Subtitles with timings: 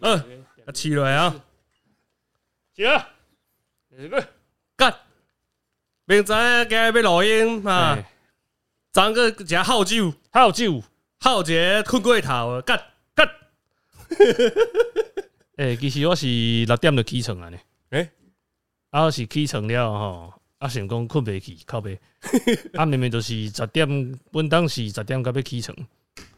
[0.00, 0.16] 二
[0.66, 1.42] 啊，起来啊！
[2.74, 4.28] 起来，
[4.76, 4.94] 干！
[6.04, 7.98] 明仔今日要录音啊，
[8.92, 10.82] 昨个食好酒，好酒，
[11.20, 12.82] 好一个困过头，干
[13.14, 13.28] 干。
[15.56, 17.58] 诶，其实我是六点就起床啊呢。
[17.90, 18.10] 诶，
[18.90, 22.00] 啊是起床了吼，啊想讲困袂去，靠背。
[22.74, 25.76] 啊明明就是十点，本当是十点，到要起床。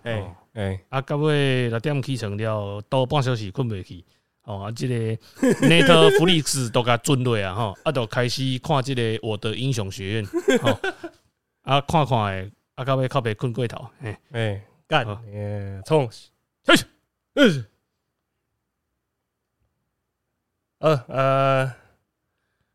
[0.05, 4.05] 诶诶，啊到尾六点起床了，多半小时困袂去。
[4.45, 4.95] 哦，啊，即个
[5.67, 10.27] Netflix 都甲准落啊，吼，啊，就开始看即个《我的英雄学院》，
[10.61, 10.79] 吼，
[11.63, 16.07] 啊，看看诶，啊，到尾靠袂困过头，嘿，诶，干，诶，冲，
[16.67, 16.75] 嘿，
[17.37, 17.67] 嗯，
[20.81, 21.75] 呃呃，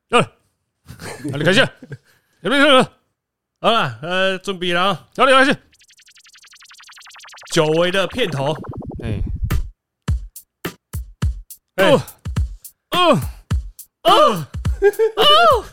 [0.09, 0.19] 来，
[1.31, 1.61] 啊，你开始，
[2.41, 2.83] 有没有？
[3.61, 5.55] 好了，呃，准备了啊，哪里开始？
[7.51, 8.55] 久违的片头，
[9.03, 9.21] 哎。
[11.77, 12.01] 哦
[12.91, 13.19] 哦
[14.03, 14.45] 哦哦
[15.15, 15.65] 哦！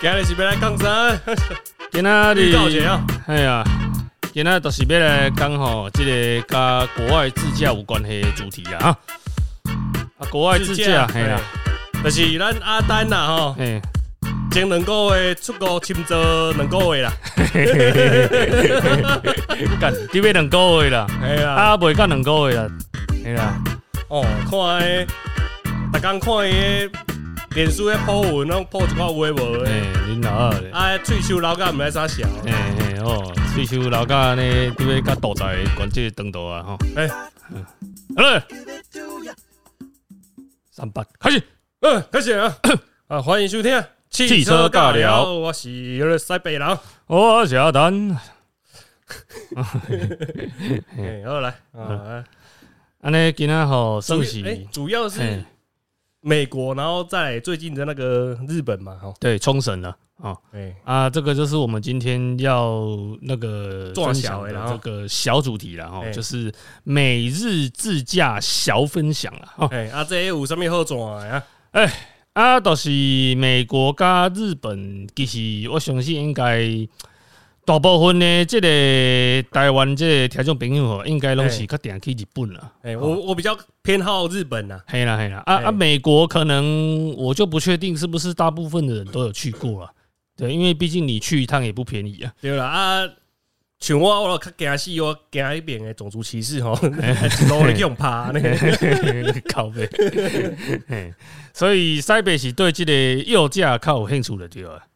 [0.00, 1.20] 今日是要来讲啥？
[1.92, 3.06] 今仔日告解啊！
[3.26, 3.62] 哎呀，
[4.32, 8.96] 今仔就是要来讲吼，这个甲国外自驾有关系的主题啊！
[10.18, 11.38] 啊，国外自驾，嘿啦，
[12.02, 13.56] 就是咱阿丹呐，吼，
[14.50, 17.12] 前两个月出国深造两个月啦，
[19.80, 22.68] 干，只要两个月啦，系啦，啊，未到两个月啦，
[23.22, 23.56] 系啦，
[24.08, 25.06] 哦，看诶，
[25.92, 26.90] 逐工看伊
[27.54, 37.16] 脸书诶破文，拢破一寡微博诶，恁老二，啊，退休老干毋知啥想，嘿嘿哦，退休老干呢，拄要甲大仔关这长度啊，吼，诶，好
[38.16, 38.42] 嘞，
[40.72, 41.40] 三八开始，
[41.82, 42.52] 嗯，开始啊，
[43.06, 43.80] 啊，欢迎收听。
[44.10, 48.10] 汽车尬聊，我是西北人，我是阿丹。
[51.24, 52.24] 好来，啊，
[53.02, 55.44] 安尼今天好盛喜，主要是
[56.20, 62.84] 美国，然后在最近的那个日本嘛，哈，对，冲绳了，哦，哎，啊，这个就是我们今天要
[63.22, 71.44] 那个分享的这个小主题了，哈，就是每日自驾小分享了，哈，哎，啊，这有什么好转呀？
[71.70, 72.16] 哎。
[72.34, 72.88] 啊，都是
[73.36, 76.64] 美国加日本，其实我相信应该
[77.64, 82.72] 大部分的这个台湾这听众朋友吼，应该拢是较定去日本啦。
[82.82, 84.80] 哎，我我比较偏好日本呐。
[84.86, 89.90] 嘿啦嘿啦，啊啊，美国可能我就不确定是不是大部分的人都有去过了。
[90.36, 92.32] 对，因为毕竟你去一趟也不便宜啊。
[92.40, 93.02] 对了啊。
[93.80, 96.74] 像我，我较惊死，我惊迄边的种族歧视吼，
[97.48, 98.40] 路会用怕呢，
[99.48, 99.88] 靠背。
[101.54, 104.86] 所以西北是对即个右驾较有兴趣的对啊？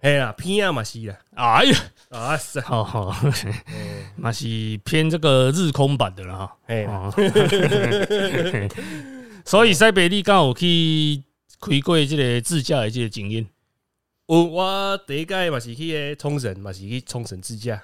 [0.00, 1.16] 嘿啦，偏啊嘛是啦。
[1.36, 1.78] 哎呀，
[2.10, 3.14] 啊是，好好，
[4.16, 4.46] 嘛是
[4.84, 6.56] 偏这个日空版的啦哈。
[6.66, 6.88] 嘿，
[9.44, 11.22] 所以西北你刚有去
[11.60, 13.46] 开过即个自驾的即个经验。
[14.26, 17.80] 我我第一届嘛是去个冲绳，嘛是去冲绳自驾。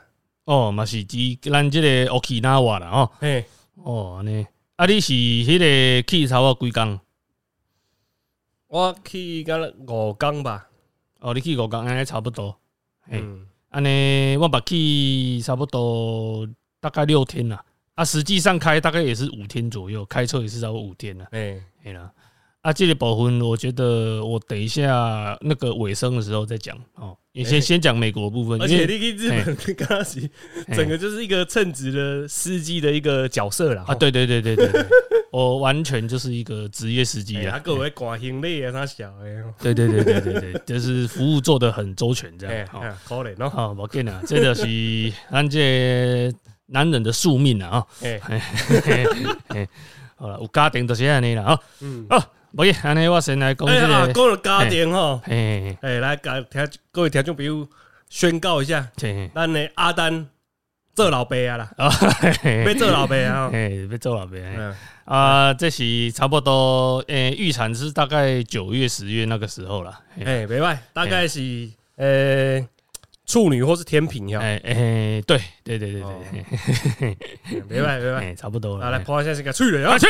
[0.49, 3.45] 哦，嘛是伫咱即个 Okinawa 啦，吼，嘿，
[3.75, 6.99] 哦，安尼，啊，你是迄个去差不多几工？
[8.69, 10.67] 我去个五工吧。
[11.21, 12.59] 哦，你去五工，安尼差不多。
[13.09, 16.49] 嗯，安尼我捌去差不多
[16.81, 17.63] 大概六天啦。
[17.95, 21.27] 啊，实际上开大概也是五天左右，开车也是差不多五天啦。
[21.33, 22.11] 哎，嘿啦。
[22.63, 27.17] 啊，这个部分，我觉得我等一下那个尾声的时候再讲哦。
[27.33, 30.29] 你先先讲美国部分，而且你去日本跟他是，
[30.75, 33.95] 整个就是一个称职的司机的一个角色啦啊！
[33.95, 34.85] 对对对对对，
[35.31, 37.57] 我完全就是一个职业司机啊！
[37.61, 43.49] 各位挂行李啊，他小哎，对对对对对对，就是服务做的很周全，这样好可怜哦。
[43.49, 46.33] 好，我跟你讲，这就是咱这
[46.67, 47.69] 男人的宿命啊！
[47.69, 47.87] 啊，
[50.17, 51.61] 好了，有家庭就是安尼了啊！
[51.83, 52.29] 嗯啊。
[52.57, 57.69] 不，安尼我先来讲这个，讲了家庭吼，哎，来讲听各位听众朋友
[58.09, 58.91] 宣告一下，
[59.35, 60.27] 咱的阿丹
[60.95, 64.37] 做老爸啊啦， 要做老爸啊，哎，要做老爸，
[65.05, 72.67] 啊，这是差不多，诶，预产是大概九月十月那个时候了，哎，没坏，大概是呃
[73.27, 76.03] 处女或是天平呀，哎哎，对对对对
[76.99, 80.07] 对，没坏没坏，差不多了，来破一下这个处女啊，去。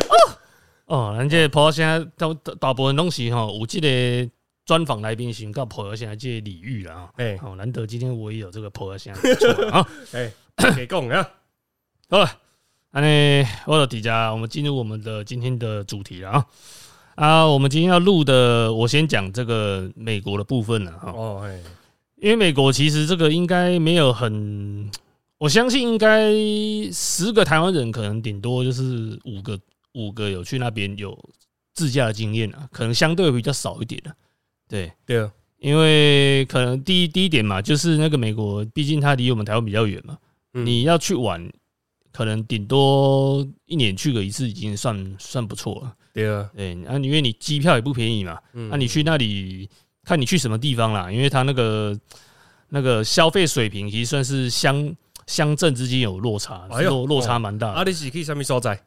[0.00, 0.36] 哦
[0.86, 4.30] 哦，人家婆现在都大部分东西哈，有这个
[4.66, 7.10] 专访来宾先到婆现在这礼遇了啊。
[7.16, 9.30] 哎，好难得今天我也有这个婆现在
[9.70, 9.86] 啊。
[10.12, 10.30] 哎，
[10.76, 11.28] 给讲啊。
[12.10, 12.30] 好了，
[12.90, 16.46] 安呢，我的底下，我们进入我们的今天的主题了啊。
[17.14, 21.10] 啊，我们今天要录的，我先讲这个美国的部分了哈。
[21.12, 21.60] 哦，哎，
[22.16, 24.90] 因为美国其实这个应该没有很。
[25.38, 26.32] 我相信应该
[26.92, 29.58] 十个台湾人，可能顶多就是五个
[29.94, 31.18] 五个有去那边有
[31.72, 34.14] 自驾的经验啊，可能相对比较少一点的。
[34.68, 40.16] 对对啊，因为可能第一第一点嘛，就是那个美国，毕竟它离我们台湾比较远嘛，
[40.52, 41.50] 你要去玩，
[42.12, 45.94] 可能顶多一年去个一次，已经算算不错了。
[46.12, 49.68] 对啊，对啊，因为你机票也不便宜嘛，那你去那里
[50.04, 51.98] 看你去什么地方啦，因为它那个
[52.68, 54.94] 那个消费水平其实算是乡
[55.26, 57.70] 乡镇之间有落差，落落差蛮大。
[57.70, 58.80] 啊，你是去什么所在？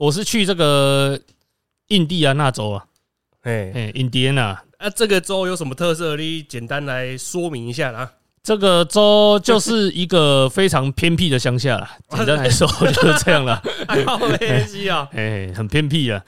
[0.00, 1.20] 我是去这个
[1.88, 2.86] 印第安纳州啊，
[3.42, 4.58] 哎哎，印第安纳。
[4.78, 6.16] 啊，这个州有什么特色？
[6.16, 8.10] 你简单来说明一下啦。
[8.42, 13.62] 这个州就是一个非常偏僻的乡下啦， 简单来说就是这样了。
[14.06, 16.24] 好偏僻啊，哎，很偏僻啊。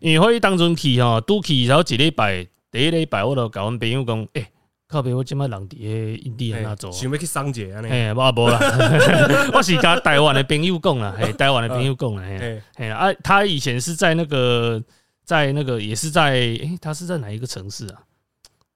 [0.00, 4.50] 你可以当中去哈，都去然后一礼拜，第一礼拜我就搞阮朋友讲，哎，
[4.88, 7.82] 靠边我今麦人伫诶印第安纳州，想要去桑姐啊？
[7.88, 8.58] 哎，无无啦，
[9.54, 14.82] 我是甲台湾的朋友讲啦，嘿，台湾的朋友讲啦，嘿，嘿啊，他以前是在那个。
[15.26, 18.02] 在那个也是在诶，他是在哪一个城市啊？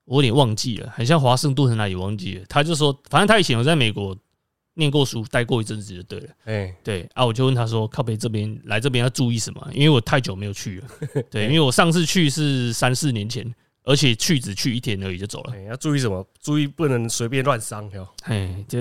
[0.06, 2.44] 我有点忘记了，很像华盛顿，哪里忘记了。
[2.48, 4.16] 他就说，反正他以前有在美国
[4.72, 6.28] 念过书，待过一阵子就对了。
[6.46, 9.68] 哎，对啊，我就问他说，靠北这边来这边要注意什么？
[9.74, 10.86] 因为我太久没有去了。
[11.30, 13.54] 对，因为我上次去是三四年前，
[13.88, 15.62] 而且去只去一天而已就走了。
[15.62, 16.22] 要注意什么？
[16.42, 18.06] 注意不能随便乱伤哟。
[18.24, 18.80] 哎，就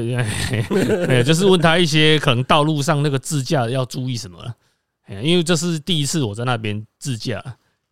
[1.07, 4.54] 哎，就是问他一些可能道路上那个自驾要注意什么了。
[5.24, 7.42] 因为这是第一次我在那边自驾，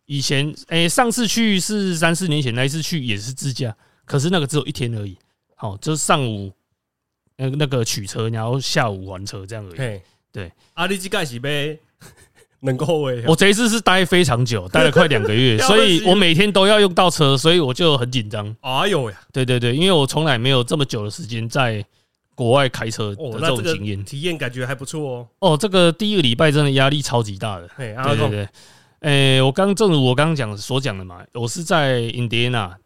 [0.04, 3.74] 以前诶上次去是三四年前那一次去也是自驾，
[4.04, 5.16] 可是那个只有一天而已，
[5.54, 6.52] 好就是上午
[7.38, 10.00] 那个那个取车，然后下午还车这样而已。
[10.30, 11.80] 对，阿里基盖是呗，
[12.60, 18.54] 能够诶，我这一次是待非常久，待了快两个月， 所以我每天都要用到车，所以我就很紧张。
[18.60, 21.84] 哎呦呀，对对对，因为我从来没有这么久的时间在。
[22.36, 25.28] 国外开车的这种经验，体验感觉还不错哦。
[25.38, 27.66] 哦，这个第一个礼拜真的压力超级大的。
[27.78, 28.48] 对对对，
[29.00, 32.76] 诶，我刚正如我刚刚讲所讲的嘛，我是在印第安纳，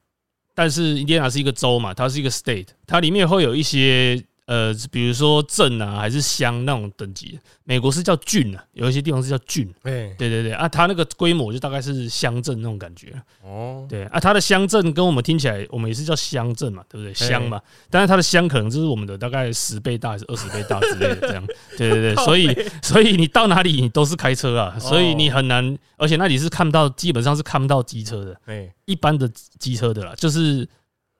[0.54, 4.22] 但是印第安纳是一个州嘛，它是一个 state，它里面会有一些。
[4.50, 9.72] 呃，比如说镇啊，还是乡那种等级，美国是叫郡啊，有一些地方是叫郡。
[9.84, 13.14] 对对对对啊，它那个规模就大概是乡镇那种感觉。
[13.44, 17.14] 哦，对啊，它的乡镇跟我们听起来，我们也是叫乡镇嘛，对不对？
[17.14, 21.46] 乡嘛，但是它的乡可能就是我们的大概十倍大还是二十倍大之类的这样。
[21.78, 28.36] 对 对对，所以 所以你到哪里你都是开车啊，所以你很难，而且那里是看不到，基本上是看不到机车的。
[28.46, 29.30] 哎，一般的
[29.60, 30.68] 机车的啦，就是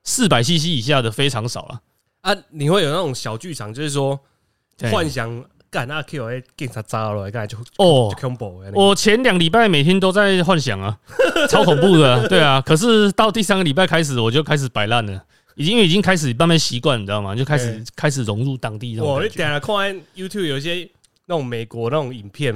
[0.03, 1.81] 四百 CC 以下的非常少了。
[2.23, 4.19] 啊，你会有那种小剧场，就是说
[4.91, 8.63] 幻想干那 Q 警察扎了，刚才就哦，恐怖。
[8.75, 10.99] 我前两礼拜每天都在幻想啊，
[11.49, 12.61] 超恐怖的，对啊。
[12.61, 15.25] 可是到第三个礼拜开始，我就开始摆烂了，
[15.55, 17.35] 已经已经开始慢慢习惯，你知道吗？
[17.35, 18.99] 就开始开始融入当地。
[19.01, 20.89] 我你等下看 YouTube 有一些
[21.27, 22.55] 那种美国那种影片，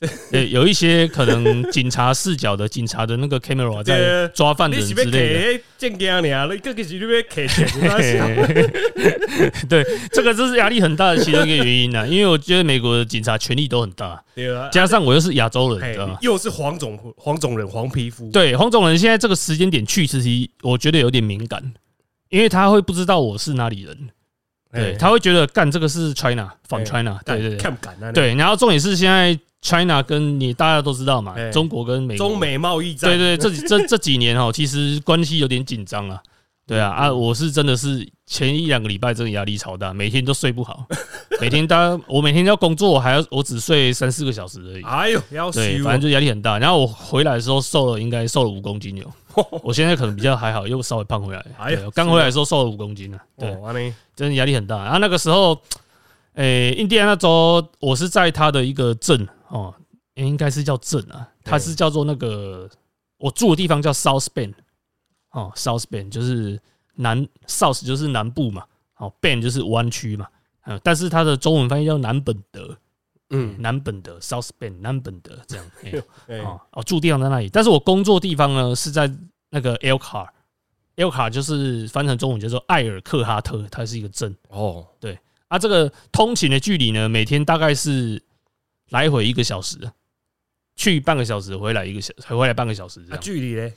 [0.00, 0.08] 哎。
[0.30, 5.08] 对，有一些可能警察视角的警察的那个 camera 在抓犯人之类的。
[9.66, 9.82] 对，
[10.12, 12.06] 这个就是压力很大的其中一个原因呢。
[12.06, 14.22] 因为我觉得美国的警察权力都很大，
[14.70, 18.30] 加上我又是亚洲人，又是黄种黄种人黄皮肤。
[18.30, 20.28] 对，黄种人现在这个时间点去，其实
[20.60, 21.72] 我觉得有点敏感，
[22.28, 23.96] 因为他会不知道我是哪里人。
[24.74, 28.12] 对，他会觉得干这个是 China 反 China，对对对，看不敢啊。
[28.12, 29.38] 对，然后重点是现在。
[29.66, 36.22] China 跟你大家都知道嘛，中国跟美中美贸易战，对对，这这这几年哦， 其实关系有点紧张啊。
[36.68, 40.84] 对啊啊，我是真的是前一两个礼拜真的压力超大，每天都睡不好，
[41.40, 44.82] 每天当我每天要工作，我还要我只睡三四个小时而已。
[44.82, 46.58] 哎呦，要对，反正就压力很大。
[46.58, 49.08] 然后我回来的时候瘦了，应该瘦了五公斤有。
[49.62, 51.46] 我现在可能比较还好，又稍微胖回来。
[51.56, 53.20] 哎呦，刚回来的时候瘦了五公斤啊。
[53.38, 53.56] 对，
[54.16, 54.82] 真的压力很大。
[54.82, 55.56] 然后那个时候，
[56.36, 59.28] 诶，印第安纳州，我是在他的一个镇。
[59.48, 59.72] 哦，
[60.14, 62.68] 应该是叫镇啊，它是叫做那个
[63.18, 64.54] 我住的地方叫 South Bend，
[65.30, 66.60] 哦，South Bend 就是
[66.94, 68.64] 南 South 就是南部嘛，
[68.96, 70.26] 哦，Bend 就是湾区嘛，
[70.64, 72.76] 嗯，但是它的中文翻译叫南本德，
[73.30, 75.64] 嗯，南本德 South Bend 南本德这样，
[76.44, 79.08] 哦，哦，住地方在那里，但是我工作地方呢是在
[79.50, 85.16] 那个 Elkhart，Elkhart 就是翻成中文叫做艾尔克哈特，它是一个镇，哦，对，
[85.48, 88.22] 啊，这个通勤的距离呢，每天大概是。
[88.90, 89.76] 来回一个小时，
[90.76, 93.20] 去半个小时，回来一个小，回来半个小时这样。
[93.20, 93.72] 距离嘞？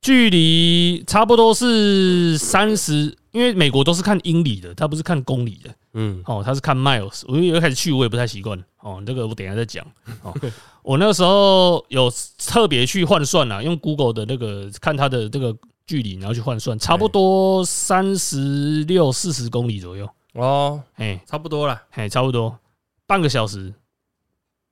[0.00, 5.74] 距离差不多是三十，因为美国都是看英里的，他不是看公里的。
[5.92, 7.24] 嗯，哦，他是看 miles。
[7.28, 8.58] 我一开始去，我也不太习惯。
[8.80, 9.86] 哦，这个我等下再讲。
[10.22, 10.34] 哦，
[10.82, 15.54] 我那个时候有特别去换算了，用 Google 的那个看它的这个
[15.86, 20.08] 距离，然后去换算，差不多三十六四十公里左右。
[20.38, 22.58] 哦，哎，差不多了，哎，差不多。
[23.06, 23.72] 半个小时，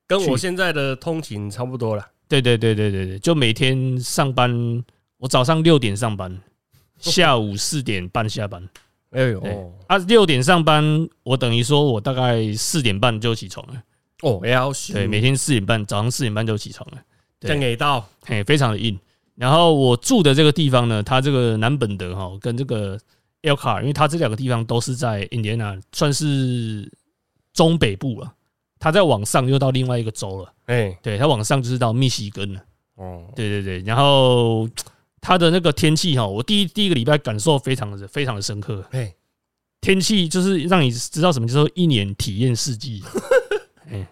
[0.07, 2.07] 跟我现在的通勤差不多了。
[2.29, 4.85] 对对对对对对，就每天上班，
[5.19, 6.41] 我早上六点上班，
[6.99, 8.69] 下午四点半下班。
[9.11, 13.83] 哎呦，啊，六点上班，我等于说我大概四点半就起床了。
[14.23, 16.99] 哦，要对，每天四点半，早上四点半就起床了。
[17.41, 18.99] 这给到，嘿，非常的硬。
[19.35, 22.99] 然后我住的这个地方呢，它这个南本德哈，跟这个
[23.47, 26.91] El Car，因为它这两个地方都是在 Indiana，，算是
[27.53, 28.33] 中北部了。
[28.79, 30.53] 它再往上又到另外一个州了。
[30.67, 32.61] 哎，对，它往上就是到密西根了。
[32.97, 33.79] 哦，对对对。
[33.87, 34.69] 然后
[35.21, 38.85] 它的那个天气哈，我第一第一个礼拜感受非常的非常的深刻。
[38.91, 39.15] 哎，
[39.81, 43.03] 天气就是让你知道什么叫做一年体验四季。
[43.89, 44.07] 哎。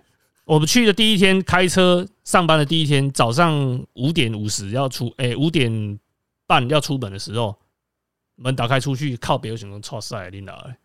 [0.47, 5.99] 我们去的第一天开车上班的第一天早上五点五十要出，哎，五点
[6.47, 7.57] 半要出门的时候，
[8.37, 10.76] 门打开出去靠北有什么超晒，领导哎，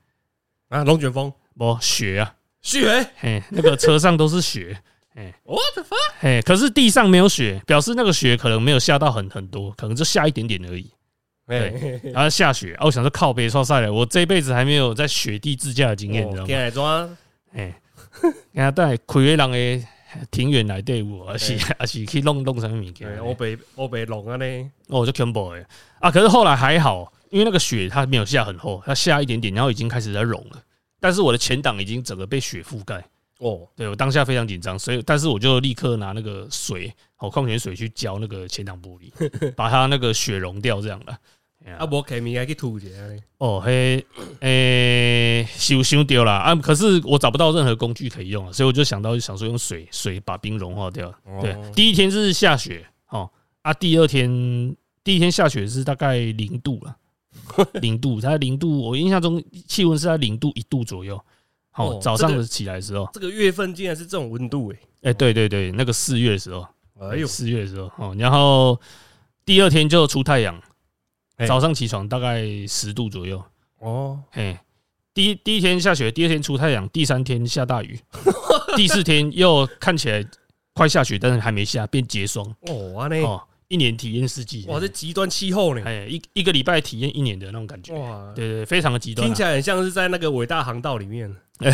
[0.78, 1.32] 啊，龙卷风。
[1.58, 2.36] 不雪啊。
[2.62, 4.78] 雪，嘿，那个车上都是雪，
[5.16, 10.92] 嘿，what the fuck，嘿，可是地上没有雪，表示那个雪可能没有下到很很多，可能就下一点点而已，
[11.48, 17.18] 对，然后下雪，我想说靠北超晒了，我这一辈子还没有在雪地自驾的经验，你知道吗？
[17.54, 17.74] 哎。
[18.52, 19.88] 人家都系开人的
[20.32, 23.24] 庭院来队伍，而是而是去弄弄什么物件？
[23.24, 25.66] 我被我被弄啊呢，我就恐怖诶
[26.00, 26.10] 啊！
[26.12, 30.62] 可是后来还好，因为那个雪它没有下很厚，它下一点点，然后已经开始在融了。
[31.00, 33.04] 但是我的前挡已经整个被雪覆盖
[33.40, 39.12] 哦，对我当下非常紧张，所以但是我就立刻拿那个水，哦矿泉水去浇那个前挡玻璃，
[39.56, 41.18] 把它那个雪融掉，这样的。
[41.78, 42.88] 啊，无开咪还去吐一下
[43.38, 44.04] 哦，嘿，
[44.40, 46.56] 诶，想想掉了啊！
[46.56, 51.14] 可是我找不到任何工具可以用啊，所以我就想到，想说用水水把冰融化掉。
[51.42, 53.30] 对，第一天是下雪，哦
[53.62, 54.28] 啊，第二天
[55.04, 56.96] 第一天下雪是大概零度了，
[57.82, 61.20] 零度，它零度，我印象中气温是在零度一度左右。
[61.72, 64.80] 好，早上的起来的时候，这个月份竟然是这种温度诶！
[65.04, 66.68] 哎，对对对，那个四月的时候，
[67.00, 68.80] 哎呦，四月的时候，哦，然后
[69.46, 70.62] 第二天就出太阳。
[71.48, 73.42] 早上起床大概十度左右
[73.78, 74.58] 哦，嘿，
[75.14, 77.98] 第一第一天下雪，第二天出太阳，第三天下大雨，
[78.76, 80.26] 第四天又看起来
[80.74, 91.72] 快下雪，但是还没下，变结霜哦，哦，一年体验四季，哇，这极端气候呢，哎，一一个礼拜体验一年的那种感觉，哇，对对，非常的极端，听起来很像是在那个伟大航道里面， 哎，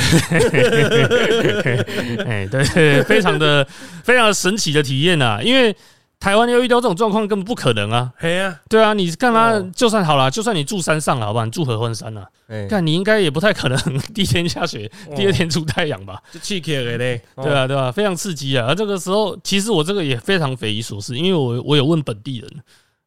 [2.52, 3.66] 对对，非常的
[4.04, 5.76] 非常神奇的体验呐，因为。
[6.20, 8.12] 台湾要遇到这种状况根本不可能啊！
[8.18, 9.60] 嘿啊，对啊，你干嘛？
[9.76, 11.46] 就算好了，就算你住山上了，好吧？
[11.46, 12.28] 你住合欢山了，
[12.68, 13.78] 看你应该也不太可能
[14.14, 16.22] 第一天下雪，第二天出太阳吧？
[16.32, 17.92] 就气气的嘞，对啊，对吧？
[17.92, 18.66] 非常刺激啊！
[18.68, 22.50] 而这个时候，其实我这个也非常匪夷所思，因为我我有问本地人，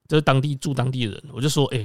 [0.07, 1.85] 就是当地住当地人，我就说，哎，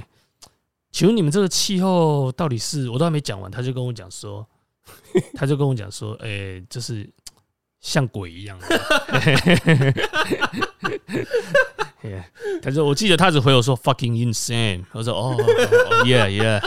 [0.92, 2.88] 请问你们这个气候到底是？
[2.90, 4.46] 我都还没讲完，他就跟我讲说，
[5.34, 7.10] 他就跟我讲说，哎，就是。
[7.84, 8.58] 像鬼一样，
[12.62, 15.36] 他说：“我记得他只回我说 ‘fucking insane’。”我说：“哦
[16.06, 16.58] ，yeah yeah。”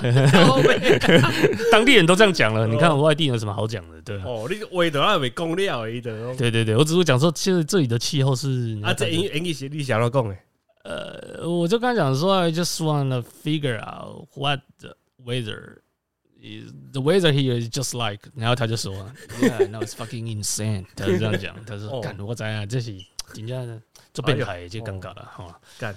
[1.72, 4.00] 当地人都这样讲了，你看外地有什么好讲的？
[4.04, 6.36] 对哦，你为的那没公料而已的。
[6.36, 10.38] 对对对，我只是讲说，其实这里的气候是啊，这英英语是你想要讲的。
[10.84, 14.96] 呃，我就刚讲说，I just wanna figure out what the
[15.26, 15.80] weather。
[16.94, 18.94] The weather here is just like，然后他就说，
[19.41, 20.86] Yeah，now it's fucking insane。
[20.96, 22.94] 他是这样讲， 他说，干我在啊，这是
[23.34, 23.65] 人家
[24.13, 25.60] 做变态就尴尬了哈。
[25.79, 25.96] 干，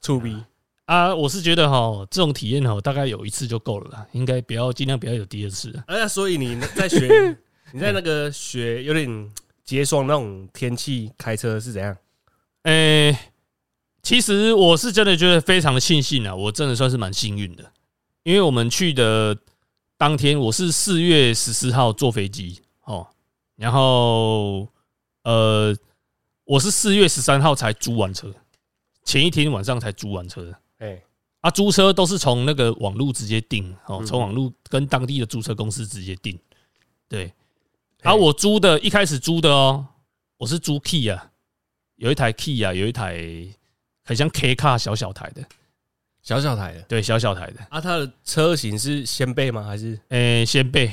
[0.00, 0.36] 粗逼
[0.86, 1.14] 啊！
[1.14, 5.72] 我是觉得哈，这种体验哈，大概有一次就够了啦，应该不要尽量不要有第二次。
[5.86, 7.36] 哎，所以你在雪，
[7.72, 9.30] 你在那个雪有点
[9.64, 11.96] 结霜那种天气开车是怎样？
[12.62, 13.16] 诶，
[14.02, 17.70] 其实我是真的觉得非常的庆幸啊，我真的算是蛮幸运的，
[18.22, 19.36] 因为我们去的。
[20.02, 23.06] 当天我是四月十四号坐飞机哦，
[23.54, 24.66] 然后
[25.22, 25.72] 呃，
[26.42, 28.34] 我是四月十三号才租完车，
[29.04, 30.52] 前一天晚上才租完车。
[30.78, 31.00] 哎，
[31.42, 36.36] 啊，租车都是从那个网络直接订哦，从网络跟当地的租车公司直接订。
[37.08, 37.32] 对，
[38.02, 39.86] 啊，我租的一开始租的哦，
[40.36, 41.30] 我是租 Key 啊，
[41.94, 43.24] 有一台 Key 啊，有一台
[44.02, 45.44] 很像 K 卡小小台的。
[46.22, 47.54] 小小台的，对，小小台的。
[47.68, 49.64] 啊，它的车型是掀背吗？
[49.64, 49.98] 还是？
[50.10, 50.90] 诶，掀背，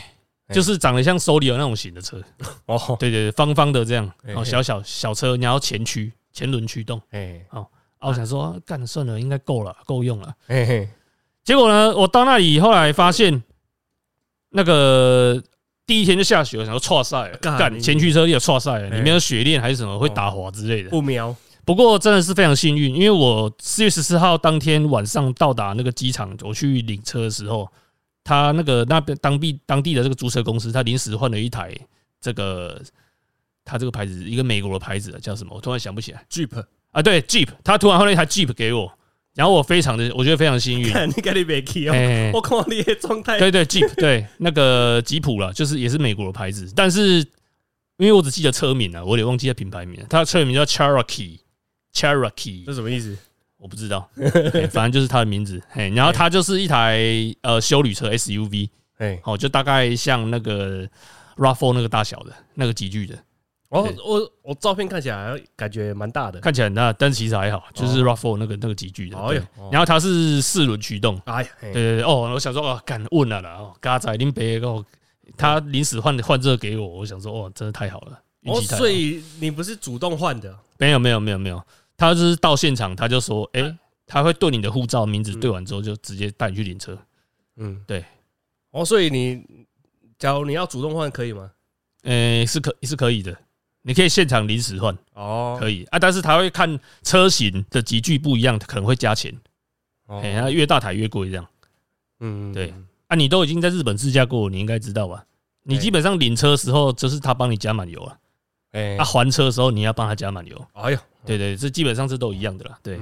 [0.51, 2.19] 就是长得像 s o l i o 那种型的车。
[2.65, 4.11] 哦，对对对，方方的这样。
[4.35, 7.67] 哦，小小小车，然后前驱，前轮驱动，哎，哦，
[7.99, 10.89] 啊，我想说干算了，应该够了，够用了，嘿嘿，
[11.43, 13.43] 结果呢，我到那里后来发现，
[14.49, 15.39] 那个
[15.85, 17.79] 第一天就下雪，我想说错赛了，干。
[17.79, 21.35] 前驱车也错赛了，里面有雪链还是什么会打滑之类的，不瞄。
[21.69, 27.71] 不过真的是非常幸运，因为我四月十四号当天晚上到达那个机场，我去领车的时候，
[28.23, 31.71] 他那个那边当地当地的这个租车公司，他临时换了一台
[32.19, 32.81] 这个
[33.63, 35.53] 他这个牌子一个美国的牌子叫什么？
[35.53, 36.25] 我突然想不起来。
[36.27, 36.49] Jeep
[36.89, 38.91] 啊，对，Jeep，他突然换了一台 Jeep 给我，
[39.35, 40.87] 然后我非常的我觉得非常幸运。
[41.15, 41.93] 你赶紧别去哦，
[42.33, 43.37] 我看你的状态。
[43.37, 47.19] 对对，Jeep，对那个吉普了，就是也是美国的牌子，但是
[47.97, 50.03] 因为我只记得车名啊，我也忘记了品牌名。
[50.09, 50.65] 它的车名叫
[51.93, 53.17] Cherokee，Cherokee，这什么意思？
[53.57, 54.09] 我不知道，
[54.71, 55.61] 反正就是它的名字。
[55.69, 56.99] 嘿，然后它就是一台
[57.41, 58.69] 呃修旅车 SUV，
[58.99, 60.87] 哎，好，就大概像那个
[61.35, 63.15] Rav4 那个大小的那个级距的。
[63.67, 69.17] 哦，我我照片看起来感觉蛮大的，看起来很大，但是其实还好，就是 Rav4 那个那个级距的。
[69.17, 71.21] 哎呦，然后它是四轮驱动。
[71.25, 74.83] 哎，对对对，哦，我想说哦，敢问了啦，哦，嘎仔林别哦，
[75.35, 80.57] 他临时换换这个给我，我想说哦，真的太好了，哦，所以你不是主动换的？
[80.77, 81.61] 没有没有没有没有。
[81.99, 83.77] 他就是到现场，他就说：“哎，
[84.07, 86.97] 他会对你的护照名字对完之后，就直接带你去领车。”
[87.57, 88.05] 嗯，对。
[88.71, 89.43] 哦，所以你
[90.17, 91.51] 假如你要主动换可以吗？
[92.03, 93.37] 呃，是可是可以的，
[93.81, 95.99] 你可以现场临时换哦，可以啊。
[95.99, 99.37] 但是他会看车型的级距不一样，可能会加钱。
[100.07, 101.45] 哎，他越大台越贵这样。
[102.21, 102.73] 嗯，对。
[103.07, 105.25] 啊，你都已经在日本自驾过，你应该知道吧？
[105.63, 108.17] 你基本上领车时候就是他帮你加满油了。
[108.71, 110.67] 哎，他还车的时候你要帮他加满油。
[110.73, 111.01] 哎呀。
[111.25, 112.79] 对对，这基本上是都一样的啦。
[112.81, 112.97] 对，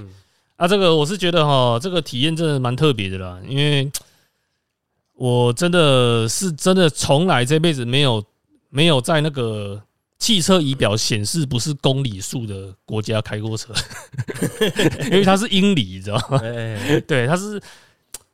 [0.57, 3.89] 啊，这个我是觉得哈，这个体验真的蛮特别的啦，因为
[5.13, 8.21] 我真的是真的从来这辈子没有
[8.69, 9.81] 没有在那个
[10.17, 13.71] 汽车仪表显示不是公里数的国家开过车，
[15.05, 16.39] 因为它是英里，你知道吗？
[17.07, 17.62] 对，它是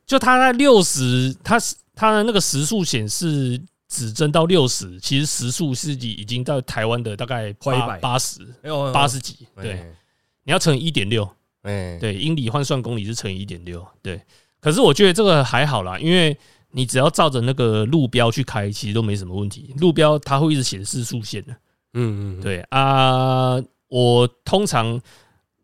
[0.06, 3.60] 就它在六十，它是它的那个时速显示。
[3.94, 8.40] 指针到六十，其实时速是已已经到台湾的大概八八十，
[8.92, 9.46] 八十几。
[9.54, 9.86] 对，
[10.42, 11.22] 你要乘以一点六，
[11.62, 13.86] 哎，对，英里换算公里是乘以一点六。
[14.02, 14.20] 对，
[14.60, 16.36] 可是我觉得这个还好啦，因为
[16.72, 19.72] 你只要照着那个路标去开，其实都没什么问题。
[19.78, 21.52] 路标它会一直显示速线的。
[21.92, 23.54] 嗯嗯，对啊，
[23.86, 25.00] 我通常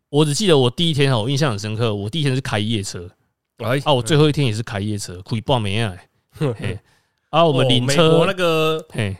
[0.07, 3.09] 我只记得我第一天哦，我印象很深刻，我第一天是开夜车，
[3.57, 5.93] 啊，我最后一天也是开夜车，可以报没啊？
[7.31, 8.23] 啊，我们领车。
[8.27, 9.17] 那个嘿，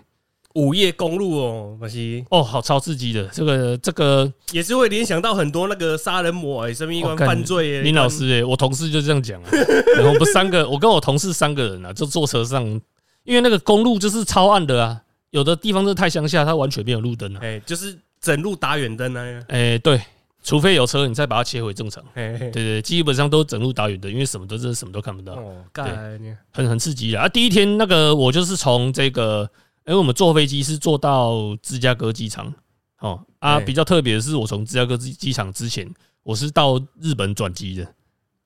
[0.53, 9.49] 午夜公路哦，不是哦，好超刺激的，这个这个也是会联想到很多那个杀人魔哎，什么一关犯罪林老师哎，我同事就这样讲啊，
[10.05, 12.63] 我们三个，我跟我同事三个人啊，就坐车上，
[13.23, 19.99] 因为那个公路就是超暗的啊，有的地方是太乡下，它完全没有路灯啊，哎，就是整路打远灯啊，哎，对。
[20.43, 22.03] 除非有车，你再把它切回正常。
[22.15, 25.33] 对对，基本上都整路打远的，因为什么都真的什么都看不到。
[25.33, 25.63] 哦，
[26.51, 27.29] 很很刺激的啊！
[27.29, 29.49] 第一天那个我就是从这个，
[29.85, 32.53] 因为我们坐飞机是坐到芝加哥机场。
[32.99, 35.87] 哦啊，比较特别的是，我从芝加哥机机场之前，
[36.23, 37.87] 我是到日本转机的。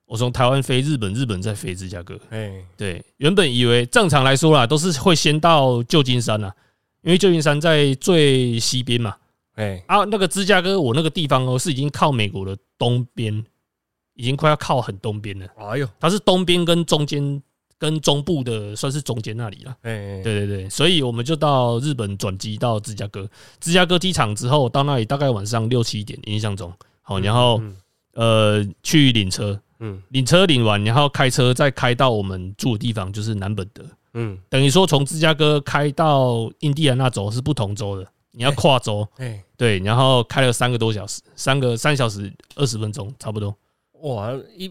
[0.06, 2.18] 我从台湾飞日本，日本再飞芝加哥。
[2.30, 6.52] 哎，对，原本以为正常来说啦，都是会先到旧金山呐，
[7.02, 9.16] 因为旧金山在最西边嘛。
[9.56, 9.84] 哎。
[9.86, 13.44] 啊，那个芝加哥，我那个地方哦，是已经靠美国的东边，
[14.14, 15.46] 已经快要靠很东边了。
[15.58, 17.42] 哎呦，它是东边跟中间
[17.78, 19.76] 跟中部的，算是中间那里了。
[19.82, 23.28] 哎，对对对，所以我们就到日本转机到芝加哥，
[23.60, 26.72] 芝加哥机场之后到那里大概晚上六七点，印象中。
[27.02, 27.60] 好，然后
[28.14, 38.06] 呃去领车，嗯，领车领完，然后开车再开到我们住的地方，就是南本德，嗯，等于说从芝加哥开到印第安纳州是不同州的。
[38.36, 43.56] 你要跨州，哎，对，然后开了三个多小时，三个三小时二十分钟，差不多。
[44.02, 44.70] 哇，一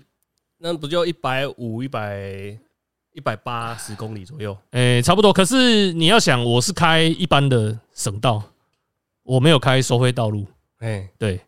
[0.60, 2.56] 那不就一百五、一百
[3.12, 4.56] 一百八十公里左右？
[4.70, 5.34] 哎，差不多。
[5.34, 8.44] 可是你要想，我是开一般的省道，
[9.24, 10.46] 我没有开收费道路。
[10.78, 11.42] 哎，对，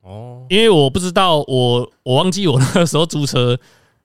[0.00, 3.56] 哦，因为我不知道，我我忘记我那个时候租车，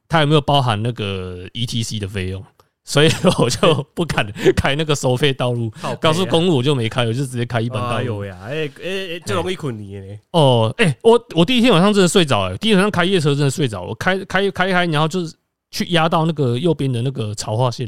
[0.08, 2.46] 它有没有包含那个 ETC 的费用。
[2.88, 8.24] 所以我就不敢开那个收费道路， 高速公路我就没开，我就直接开一般道路。
[8.24, 10.20] 呀，哎哎，就容易困你嘞。
[10.32, 15.36] 哦，哎，我我第一天晚上真的睡着哎，第一天晚上开夜车真的睡着，我开开开开，然后就是
[15.72, 17.88] 去压到那个右边的那个潮化线，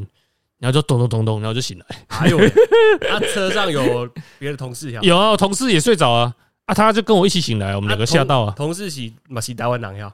[0.58, 1.86] 然后就咚咚咚咚，然后就醒来。
[2.10, 2.40] 还有，
[3.08, 6.34] 他 车上有别的同事有啊，同事也睡着啊，
[6.66, 8.54] 啊，他就跟我一起醒来，我们两个吓到啊。
[8.58, 10.12] 同事是马西台湾人呀。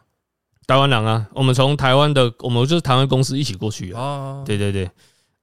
[0.65, 4.41] 台湾人啊，我们从台湾的，我们就是台湾公司一起过去啊。
[4.45, 4.89] 对对对，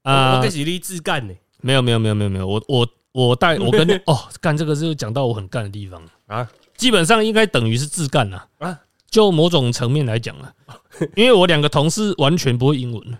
[0.02, 1.35] 啊，我跟喜力自干呢？
[1.61, 6.48] 没有没有没有没有没有，我我我带 我跟哦干这个是讲到我很干的地方啊。
[6.76, 8.80] 基本上应该等于是自干了啊，
[9.11, 10.50] 就某种层面来讲啊，
[11.14, 13.18] 因为我两个同事完全不会英文，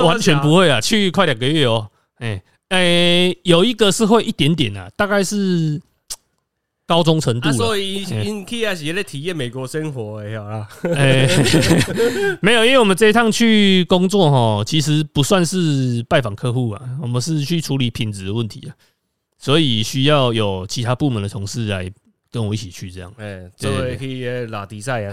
[0.00, 5.82] 完全不会啊，去快两个月哦，哎哎，有一个是会一点点啊，大概是。
[6.88, 10.30] 高中程度，所以因 K 也是在体验美国生活，哎。
[10.30, 10.66] 呀，
[12.40, 18.72] 没有，因为我们这一趟去工作哈，其实不算是拜访客户啊，我们是去处理品质的问题啊，
[19.36, 21.92] 所以需要有其他部门的同事来
[22.32, 25.12] 跟我一起去这样，哎，作为可以拉迪赛啊，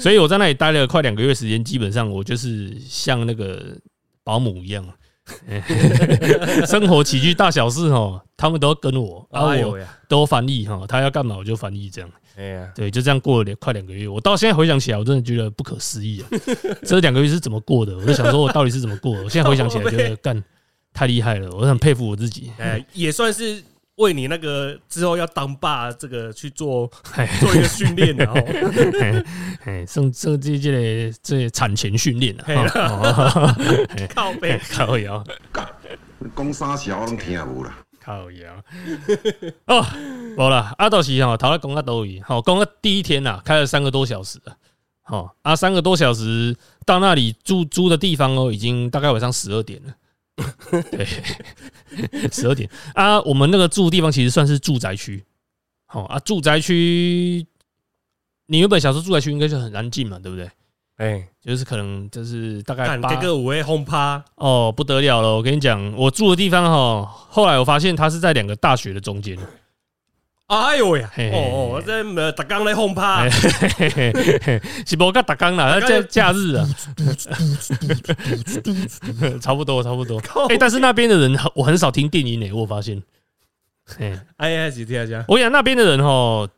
[0.00, 3.78] 所以我在那里待了快两个月时间，基本上我就是像那个
[4.24, 4.84] 保姆一样。
[6.66, 12.10] 生活起居大小事哦，他们都要跟我，然后我都翻译哈，他要干嘛我就翻译这样。
[12.36, 16.28] 哎呀，对，就这样过了两快两个月，我到现在回想起来，我真的觉得不可思议啊！
[16.84, 17.96] 这两个月是怎么过的？
[17.98, 19.12] 我就想说，我到底是怎么过？
[19.22, 20.42] 我现在回想起来，觉得 干
[20.92, 22.50] 太厉害了，我很佩服我自己。
[22.58, 23.62] 哎，也算是。
[24.00, 26.90] 为你那个之后要当爸这个去做
[27.38, 28.34] 做一个训练，然后，
[29.64, 32.44] 哎，送这这这这产前训练啊，
[34.14, 34.58] 靠背。
[34.70, 35.22] 靠腰，
[36.34, 38.64] 讲啥小拢听无啦，靠腰。
[39.66, 39.84] 哦，
[40.36, 44.56] 好了，阿道奇哈，头来讲阿都伊，好，讲个第一天呐，开了三个多小时啊，
[45.02, 49.92] 好，啊，三个多小时到那里住租的地方哦，已经大概晚上十二点了。
[50.90, 51.06] 对，
[52.30, 55.24] 十二点啊，我们那个住的地方其实算是住宅区，
[55.86, 57.46] 好啊，住宅区，
[58.46, 60.50] 你原本想说住宅区应该是很安静嘛，对不对？
[60.96, 65.34] 哎，就是可能就是大概这个五 A 轰趴哦，不得了了！
[65.34, 69.38] 我跟你讲，我住的地方哈，后来我发现它是在两个大学的中间。
[70.50, 71.08] 哎呦呀！
[71.32, 76.66] 哦哦，这呃，打工来轰趴，是无个打工啦，假假日啊，
[79.40, 80.20] 差不多差不多。
[80.48, 83.00] 哎，但是那边的人，我很少听电音诶，我发现。
[84.00, 85.24] 哎，哎呀，几天啊？
[85.28, 86.48] 我讲那边的人哈，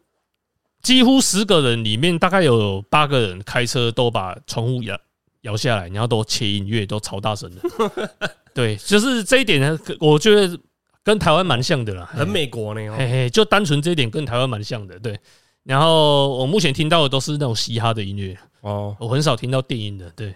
[0.81, 4.99] 几乎十个人里面，大概有八个人开车都把窗户摇
[5.43, 7.61] 摇下来，然后都切音乐，都超大声的。
[8.55, 10.59] 对，就是这一点呢，我觉得。
[11.05, 15.19] 跟台湾蛮像的啦，很美国呢，嘿嘿，就单纯这一点跟台湾蛮像的，对。
[15.65, 18.37] 然后我目前听到的都是那种嘻哈的音乐。
[18.63, 20.35] 哦，我很少听到电音的，对，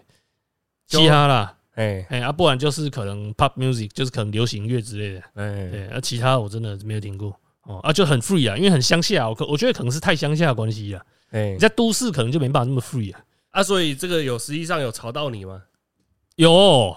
[0.87, 7.35] 嘻哈啦，哎哎，啊，不然就是可能 pop music，就是可能流行乐之类的，哎对，啊，其他我真的没有听过。
[7.63, 15.63] 哦，啊，就很 free 啊，因为很乡下，我可我觉得可能是太乡下的关系啊，哎，你在都市可能就没办法那么 free 啊，啊，所以这个有实际上有吵到你吗？
[16.37, 16.97] 有。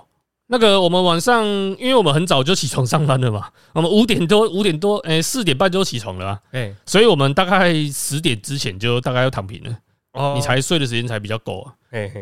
[0.52, 1.46] 那个我们晚上，
[1.78, 9.78] 因为我们很早就起床上班了嘛， 我们五点多五点多，哎，四点半就起床了，哎，所以我们大概十点之前就大概要躺平了，
[10.14, 11.74] 哦，你才睡的时间才比较够啊，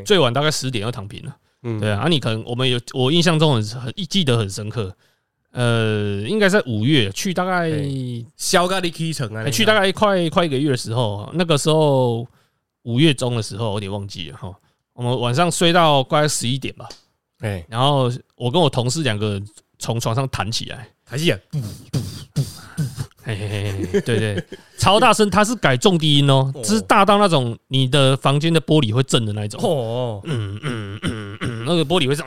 [0.03, 4.93] 最晚大概十点要躺平了，嗯，对啊，啊，你可能我们有我印象中很很记得很深刻，
[5.53, 7.71] 呃，应该在五月去大概
[8.35, 12.27] 小咖喱 K 城啊，去大概快快一个月的时候，那个时候
[12.83, 14.53] 五月中的时候有点忘记了哈，
[14.91, 16.89] 我们晚上睡到大概十一点吧。
[17.39, 19.41] 哎，然后我跟我同事两个
[19.80, 21.39] 从床上弹起来，弹起来，
[23.23, 24.43] 嘿嘿嘿，对对，
[24.80, 32.26] 超大声，它是改重低音哦，是大到那种你的房间的玻璃会震的那一种，哦，嗯嗯嗯嗯，那个玻璃会震，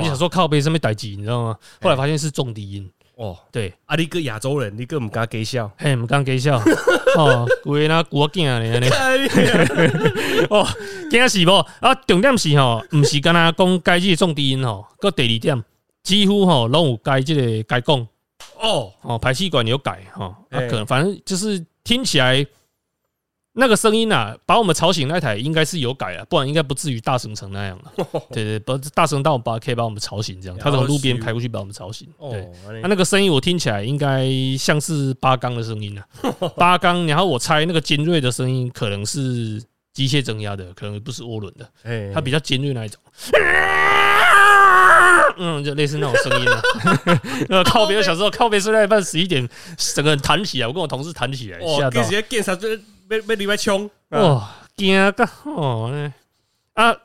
[0.00, 1.56] 你想说靠背上面逮鸡，你知道吗？
[1.80, 2.88] 后来发现是重低音。
[3.22, 6.60] 哦，对，啊，你个亚洲人，你个唔敢给笑，嘿，唔敢给笑，
[7.16, 8.80] 哦，为那古惊咧，
[10.50, 10.66] 哦，
[11.08, 11.64] 惊死无？
[11.78, 15.64] 啊，重点是吼，毋是敢若讲该这重低音吼，个第二点，
[16.02, 17.96] 几乎吼拢有该即个该讲，
[18.60, 22.44] 哦，哦，排气管有改吼，啊，可能反正就是听起来。
[23.54, 27.92] 那个声音啊，把我们吵醒那台应该是有改啊，不然应该不至于大声成那样了。
[28.32, 30.56] 对对，不大声到把可以把我们吵醒这样。
[30.58, 32.08] 他从路边开过去把我们吵醒。
[32.30, 32.48] 对，
[32.80, 34.26] 他那个声音我听起来应该
[34.58, 36.06] 像是八缸的声音啊，
[36.56, 37.06] 八缸。
[37.06, 39.62] 然后我猜那个尖锐的声音可能是
[39.92, 41.68] 机械增压的，可能不是涡轮的。
[41.82, 42.98] 哎，它比较尖锐那一种。
[45.36, 46.62] 嗯，就类似那种声音啊。
[47.50, 49.46] 呃，靠边，小时候靠边睡到一半十一点，
[49.94, 52.02] 整个人弹起来，我跟我同事弹起来，吓到。
[53.12, 56.10] 被被你外冲哇，惊个哦！
[56.72, 56.96] 啊，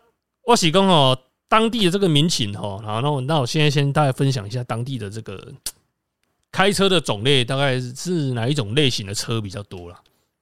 [0.45, 5.51] 我是讲哦，当地的这个民情哦，好，那我那我现在先大概分享一下当地的这个
[6.49, 9.99] 开车的种类，大概是哪一种类型的车比较多了？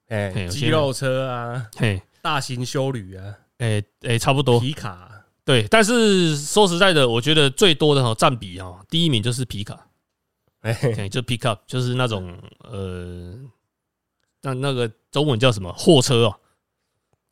[0.10, 5.10] 哎，肌肉车啊，嘿，大型修旅啊，哎哎，差不多皮卡
[5.43, 9.88] 对，但是说实在的，我觉得最多的哈占比哈，第一名就是皮卡，
[10.62, 13.34] 哎，就 pick up，就是那种呃。
[14.45, 16.36] 那那个中文叫什么货车哦？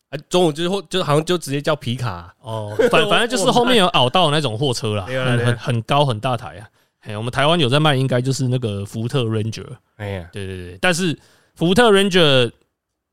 [0.10, 2.76] 哎，中文就是货，就好像就直接叫皮卡哦。
[2.92, 6.70] 反反正就是后面有凹道那种货车啦，很很很高很大台啊。
[7.00, 9.68] 哎，我们台湾有在卖，应该就是那个福特 Ranger。
[9.98, 11.18] 哎呀，对对对，但是
[11.56, 12.52] 福特 Ranger，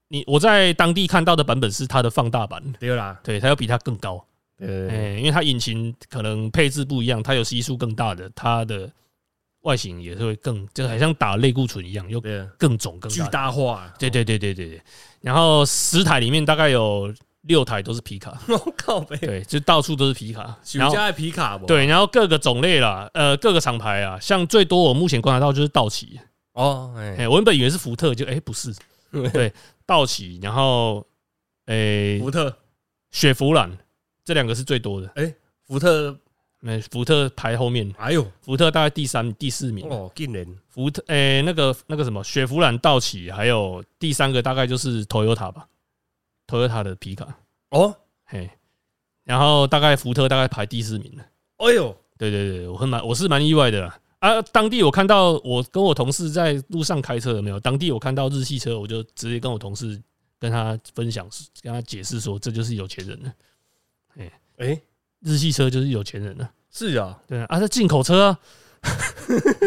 [0.08, 4.24] 你我在当地看到的版本是它的放大版，对啦，对，它要比它更高。
[4.58, 8.90] 呃，因为它引擎可能配置不一样，它有吸数更大的，它的
[9.62, 12.20] 外形也是会更，就好像打类固醇一样，又
[12.56, 13.92] 更肿更巨大化。
[13.98, 14.82] 对对对对对对。
[15.20, 19.16] 然后十台里面大概有六台都是皮卡， 我靠呗！
[19.18, 21.66] 对，就到处都是皮卡，然后皮卡不？
[21.66, 26.18] 对，然后各个种类啦，呃，各个厂牌啊，像最多我目前观察到就是道奇
[26.52, 28.74] 哦，哎，我原本以为是福特，就哎不是，
[29.32, 29.52] 对，
[29.84, 31.06] 道奇，然后
[31.66, 32.56] 哎福特、
[33.10, 33.70] 雪佛兰
[34.24, 35.34] 这两个是最多的，哎，
[35.66, 36.18] 福特。
[36.62, 37.90] 没，福特排后面。
[37.96, 39.88] 哎呦，福特大概第三、第四名。
[39.88, 40.46] 哦，惊人！
[40.68, 45.66] 福特，诶，那个那个什么，雪佛兰、道奇，还有第三个大概就是 Toyota 吧
[46.46, 47.26] ，Toyota 的皮卡。
[47.70, 47.96] 哦，
[48.26, 48.50] 嘿，
[49.24, 51.24] 然后大概福特大概排第四名了。
[51.56, 53.98] 哎呦，对对对，我很蛮，我是蛮意外的啦。
[54.18, 57.58] 啊，当地我看到，我跟我同事在路上开车有没有？
[57.58, 59.98] 当地我看到日系车，我就直接跟我同事
[60.38, 61.26] 跟他分享，
[61.62, 63.32] 跟他解释说，这就是有钱人了。
[64.18, 64.80] 哎哎。
[65.22, 68.38] 日系车就是有钱人了，是啊，对啊，啊，是进口车啊，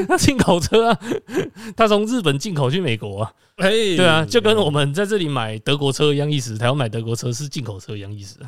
[0.08, 1.00] 他进口车啊，
[1.78, 8.40] 他从日本进口去美国啊，哎，对啊，就跟我们在这里买德国车一样意思，台湾买德国车是进口车一样意思，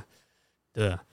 [0.73, 1.03] 对啊，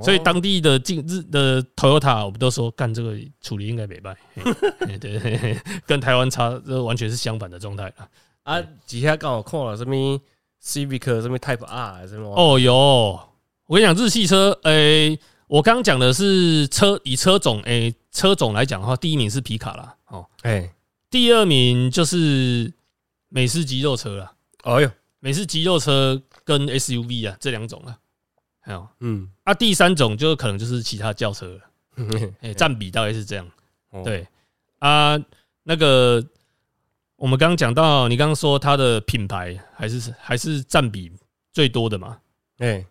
[0.00, 4.16] 所以当地的进日的 Toyota，我们都说干这个处理应该没败，
[5.00, 8.08] 对，跟台湾差，这完全是相反的状态啊。
[8.44, 10.20] 啊，几下刚好看了什么
[10.64, 13.20] Civic，什么 Type R，什么哦哟，
[13.66, 15.18] 我跟你讲，日系车，哎。
[15.50, 20.72] 我刚刚讲的是车，以车种诶，车种来讲的话，第一名是皮卡啦，哦，哎，
[21.10, 22.72] 第二名就是
[23.28, 24.32] 美式肌肉车了。
[24.62, 27.98] 哎呦，美式肌肉车跟 SUV 啊这两种啊，
[28.60, 31.60] 还有，嗯，啊，第三种就可能就是其他轿车了。
[32.42, 33.50] 哎，占比大概是这样。
[34.04, 34.24] 对
[34.78, 35.18] 啊，
[35.64, 36.24] 那个
[37.16, 41.10] 我们刚刚讲到，你刚刚说它的品牌还是还是占比
[41.52, 42.18] 最多的嘛？
[42.58, 42.86] 哎。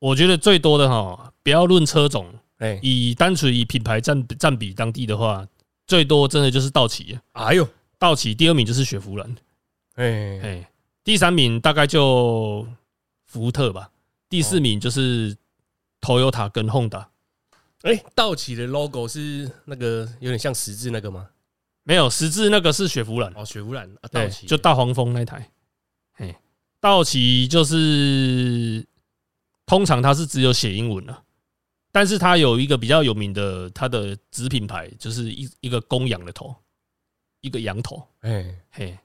[0.00, 5.46] 我觉得最多的哈，不要论车种，哎，以单纯以品牌占占比当地的话，
[5.86, 7.18] 最多真的就是道奇。
[7.32, 9.36] 哎呦，道奇第二名就是雪佛兰，
[9.96, 10.70] 哎哎，
[11.04, 12.66] 第三名大概就
[13.26, 13.90] 福特吧，
[14.30, 15.36] 第四名就是
[16.00, 17.04] Toyota 跟 Honda。
[17.82, 21.28] 哎，道奇的 logo 是那个有点像十字那个吗？
[21.82, 23.30] 没有，十字那个是雪佛兰。
[23.36, 25.50] 哦，雪佛兰啊，道奇就大黄蜂那台。
[26.16, 26.40] 哎，
[26.80, 28.86] 道奇就是。
[29.70, 31.16] 通常它是只有写英文的，
[31.92, 36.52] 但是它有一个比较有名的，它的子品牌就是一一个公羊的头，
[37.40, 38.98] 一个羊头，哎嘿，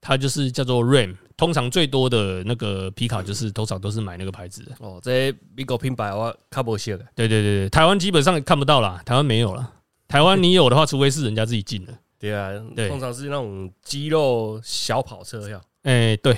[0.00, 1.14] 它就是叫做 Ram。
[1.36, 4.74] 通常最多的那个皮卡就是通常都是买那个牌子的。
[4.78, 7.04] 哦，这美国品牌我看不些的。
[7.14, 9.70] 对对对对，台湾基本上看不到啦，台湾没有了。
[10.08, 11.92] 台湾你有的话， 除非是人家自己进的。
[12.18, 15.60] 对啊，对，通常是那种肌肉小跑车呀。
[15.82, 16.34] 哎，对。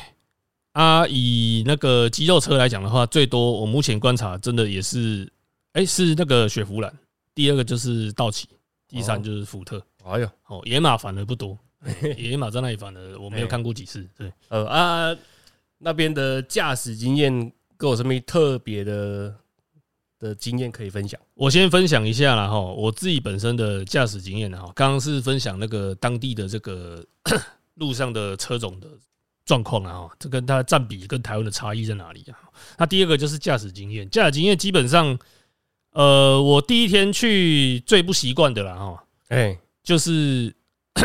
[0.77, 5.27] 啊，以那个肌肉车来讲的话，最多我目前观察，真的也是，
[5.73, 6.95] 哎，是那个雪佛兰，
[7.35, 8.47] 第二个就是道奇，
[8.87, 9.83] 第三就是福特。
[10.05, 11.59] 哎呦，哦，野马反而不多，
[12.19, 14.07] 野马在那里反而我没有看过几次。
[14.19, 15.17] 对，呃啊，
[15.79, 17.33] 那边的驾驶经验，
[17.79, 19.35] 跟有什么特别的
[20.19, 21.19] 的经验可以分享？
[21.33, 27.03] 我先分享一下啦，哈，我自己本身的驾驶经验哈，刚刚是分享那个当地的这个
[27.77, 28.87] 路上的车种的。
[29.47, 32.37] 状况啊，这跟它占比跟台湾的差异在哪里啊？
[32.77, 35.19] 那第二个就是驾驶经验，驾驶经验基本上，
[35.93, 40.55] 呃，我第一天去最不习惯的啦，哈，哎，就是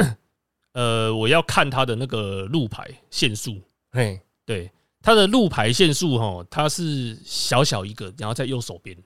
[0.74, 4.70] 呃，我要看它的那个路牌限速，哎，对，
[5.02, 8.98] 它的路牌限速哈，它是小小一个，然后在右手边。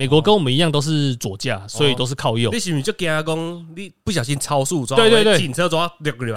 [0.00, 2.50] 美国跟我们一样都是左驾，所以都是靠右。
[2.50, 3.22] 你是不是就惊讲
[3.76, 4.96] 你不小心超速抓？
[4.96, 6.34] 对对对，警车抓六个人。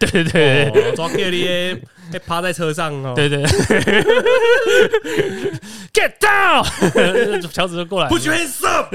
[0.00, 1.78] 对 对对，抓给你，
[2.10, 3.12] 还趴在车上哦。
[3.14, 3.42] 对对，
[5.92, 6.64] Get down！
[7.52, 8.90] 乔子就过来，Put your hands up！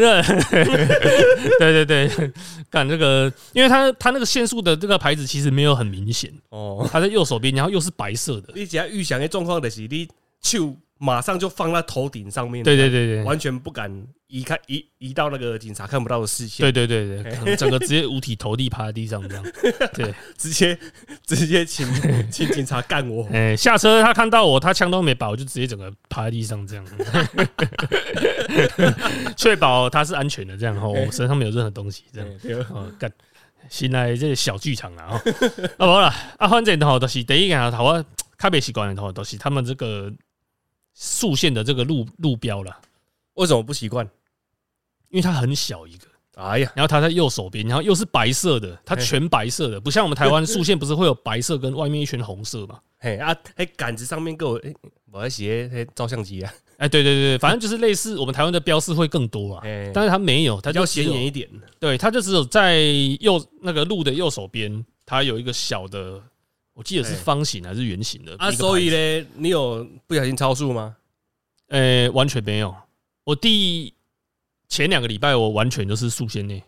[1.60, 2.10] 对对对，
[2.72, 8.52] 干这个，因为他他那个限速的这个牌子其实没有很明显哦，他在右手边，然后又是白色的。
[8.56, 10.08] 你只要预想的状况的是你
[10.42, 10.76] 手。
[11.02, 13.90] 马上就放在头顶上面，对对对对，完全不敢
[14.28, 19.46] 移开移移到那个警察看不到的视线，对对对对， 整个直接五体投地趴在地上这样，
[19.96, 20.78] 对，直接
[21.26, 21.88] 直接请
[22.30, 26.86] 请警察干我，哎，下车他看到我，他枪都没拔，我就直接整个趴在地上这样，
[29.38, 32.20] 确保他是安全的这样哈，我身上没有任何东西这
[32.52, 33.10] 样，哦干，
[33.70, 35.22] 新来这小剧场了啊，
[35.78, 38.06] 啊好了，啊反正头都是第一个头我
[38.38, 40.12] 特别习惯的头都是他们这个。
[41.00, 42.78] 竖线的这个路路标了，
[43.36, 44.06] 为什么不习惯？
[45.08, 52.82] 因为它很小一个，哎呀，然后它在右手边，然后又是白色的，它全白色的，不像我们台湾竖线不是会有白色跟外面一圈红色嘛？
[52.98, 54.74] 嘿啊，哎，杆子上面给我哎，
[55.10, 56.54] 我要写照相机啊。
[56.80, 61.50] 哎，对对对，反正就是类似我们台湾的标示会更多啊，但是它没有，它比较显眼一点。
[61.80, 62.82] 对，它就只有在
[63.22, 66.22] 右那个路的右手边，它有一个小的，
[66.80, 68.34] 我记得是方形还是圆形的。
[68.40, 70.96] 啊，所以呢，你有不小心超速吗？
[71.68, 72.74] 呃，完全没有。
[73.26, 73.94] 我第
[74.70, 76.64] 前两个礼拜我完全就是速线内。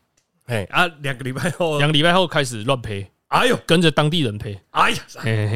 [0.48, 3.10] 哎啊，两个礼拜后，两个礼拜后开始乱赔。
[3.28, 4.98] 哎呦，跟着当地人配，哎呀，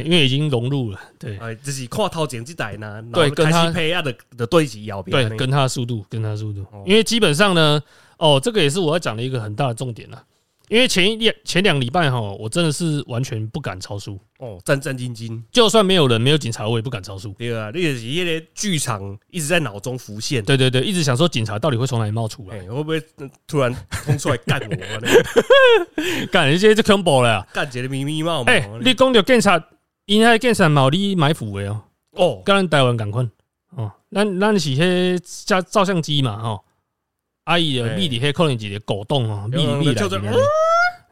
[0.05, 7.83] 因为已经融入了，对，哎，这是跨套剪辑带呢，对，跟他配啊的的对齐摇对，跟他速度，跟他速度，因为基本上呢，
[8.17, 10.23] 哦，这个也是我要讲的一个很大的重点了。
[10.67, 17.33] 因为前一两前两礼拜哈，我真的是完全不敢超速哦，战战兢兢，就算没有人、没有警察，我也不敢超速。
[17.37, 22.99] 对啊，那个因为剧场一直在脑中浮现，对对对，一直想说警察到底会从哪里冒出来，会不会
[23.45, 23.71] 突然
[24.03, 26.25] 冲出来干我？
[26.31, 28.43] 干一些就恐怖了，干起来咪咪冒。
[28.45, 29.63] 哎，你讲到警察，
[30.05, 31.81] 因为警察冇你埋伏的哦，
[32.13, 33.23] 哦，跟咱台湾赶快
[33.75, 36.64] 哦，咱咱是迄照照相机嘛，吼。
[37.45, 40.31] 阿姨的秘底黑可能几个狗洞哦，秘底秘来宾，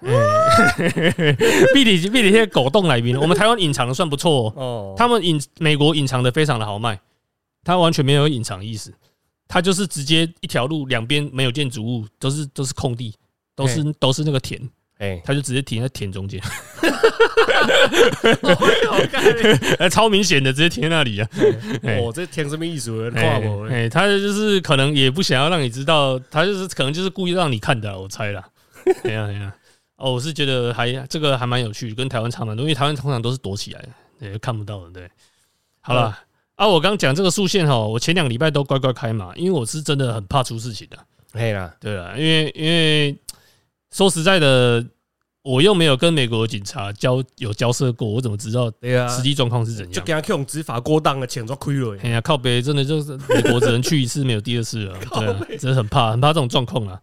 [1.74, 4.94] 秘底秘底些狗洞来宾，我们台湾隐藏的算不错哦。
[4.98, 7.00] 他们隐美国隐藏的非常的豪迈，
[7.64, 8.94] 他完全没有隐藏意思，
[9.48, 13.16] 他就是直接一条路两边没有建筑物，都是都是空地，
[13.56, 14.60] 都是都是那个田。
[15.00, 16.40] 哎，他就直接停在田中间，
[19.80, 21.28] 哎， 超明显的直接停在那里啊！
[22.02, 23.12] 我，这田什么意思？
[23.12, 28.44] 跨我，哎，他就是可能也不想要让你知道，他就是可能就是故意让你看的，我猜啦。
[29.04, 29.54] 哎呀哎呀，
[29.98, 33.84] 哦，我是觉得还这个还蛮有趣，跟台湾差蛮多，因为台湾通常都是躲起来，
[34.20, 34.92] 对，看不到的。
[34.92, 35.10] 对，
[35.82, 36.18] 好了
[36.56, 40.98] 啊，我刚讲这个竖线哈，我前两个礼拜都乖乖开嘛，因为我是真的很怕出事情的。
[41.32, 43.16] 可以啦，对啦，因为因为
[43.94, 44.86] 说实在的。
[45.46, 48.72] 我又没有跟美国警察交有交涉过，我怎么知道
[49.10, 49.92] 实际状况是怎样？
[49.92, 51.98] 就给他用执法过当的钱抓亏了。
[52.02, 54.98] 哎呀，靠北，真的就是美国只能去一次，没有第二次了。
[55.12, 57.02] 对，真的很怕，很怕这种状况啊！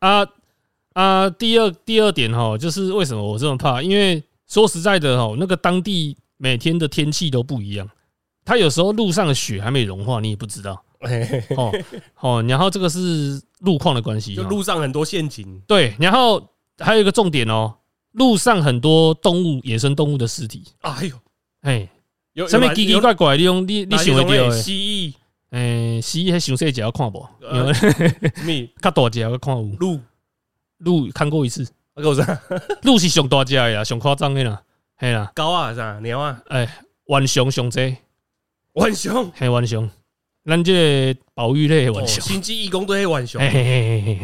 [0.00, 0.26] 啊
[0.92, 3.80] 啊，第二第二点哈，就是为什么我这么怕？
[3.80, 7.88] 因为说实在的哈，那个当地每天的天气都不一样，
[8.44, 10.84] 它有时候路上的雪还没融化，你也不知道。
[11.56, 11.72] 哦
[12.20, 15.60] 哦，然后这个是路况的关系，就路上很多陷阱。
[15.66, 16.46] 对，然后。
[16.82, 17.74] 还有一个重点哦，
[18.12, 20.64] 路上很多动物、野生动物的尸体。
[20.80, 21.14] 哎呦，
[21.60, 21.86] 哎，
[22.48, 25.14] 上面奇奇怪怪的，用你你想会到蜥蜴，
[25.50, 27.22] 诶，蜥蜴还熊细只要看不？
[28.46, 28.66] 咩？
[28.80, 30.00] 较大只要看有鹿，
[30.78, 31.62] 鹿看过一次。
[31.92, 32.40] 啊，够啥？
[32.84, 34.62] 鹿是上大只的呀，上夸张的啦，
[34.96, 35.30] 嘿啦。
[35.34, 36.40] 狗啊，啥鸟啊？
[36.48, 36.66] 哎，
[37.04, 37.94] 浣熊熊多，
[38.72, 39.90] 浣熊，嘿浣熊。
[40.44, 43.38] 咱这宝玉类玩笑，星际义工队玩笑，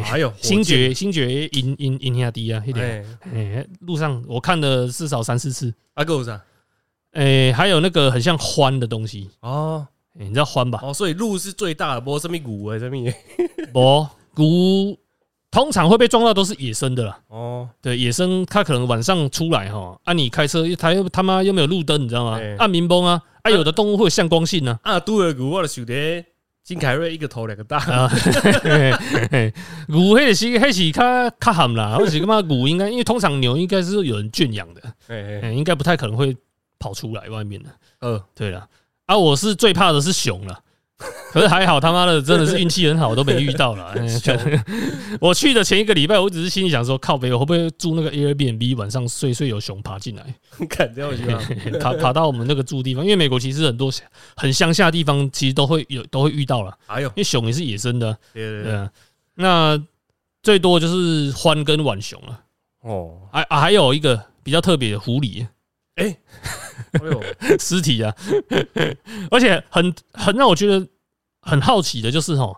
[0.03, 3.05] 还有星爵，星爵引引引下低啊，一点。
[3.33, 5.73] 哎，路上我看了至少三四次。
[5.93, 6.41] 啊，够啥？
[7.11, 10.79] 哎，还有那个很像獾的东西哦，你知道獾吧？
[10.83, 13.13] 哦，所以鹿是最大的，不什么骨哎，什么？
[13.71, 14.97] 不骨，
[15.49, 17.19] 通常会被撞到都是野生的啦。
[17.29, 22.39] 哦，对，野生它可能晚上出来哈，啊，你开车，它又他妈又没有路灯，你知道吗？
[22.59, 23.21] 按明崩啊。
[23.43, 24.77] 啊有的动物会有向光性呢。
[24.83, 25.93] 啊，杜尔古我的兄弟
[26.65, 28.11] 金凯瑞一个头两个大啊。
[29.87, 32.41] 牛黑是黑是较较含啦，或者是干嘛？
[32.41, 36.35] 牛应该因为通常牛应该是有人圈养的，哎，应该不太可能会
[36.77, 37.69] 跑出来外面的。
[38.01, 38.67] 呃，对了，
[39.05, 40.59] 啊，我是最怕的是熊了。
[41.31, 43.93] 可是还好，他妈的真的是运气很好，都没遇到了。
[45.21, 50.23] 我去的前一个礼拜，我只是心里想说，靠北，我会不会住那个 Airbnb，晚上睡睡有熊爬进来？
[50.67, 51.23] 看这样子，
[51.79, 53.91] 爬爬到我们那个住地方，因为美国其实很多
[54.35, 56.75] 很乡下地方，其实都会有都会遇到了。
[56.87, 58.89] 哎呦，因为熊也是野生的，对对对。
[59.35, 59.79] 那
[60.41, 62.39] 最多就是獾跟浣熊了。
[62.81, 65.45] 哦，还还有一个比较特别的狐狸。
[65.95, 66.15] 哎，
[66.93, 67.23] 哎呦，
[67.59, 68.13] 尸体啊！
[69.31, 70.87] 而且很很让我觉得
[71.41, 72.53] 很好奇的就是，哈，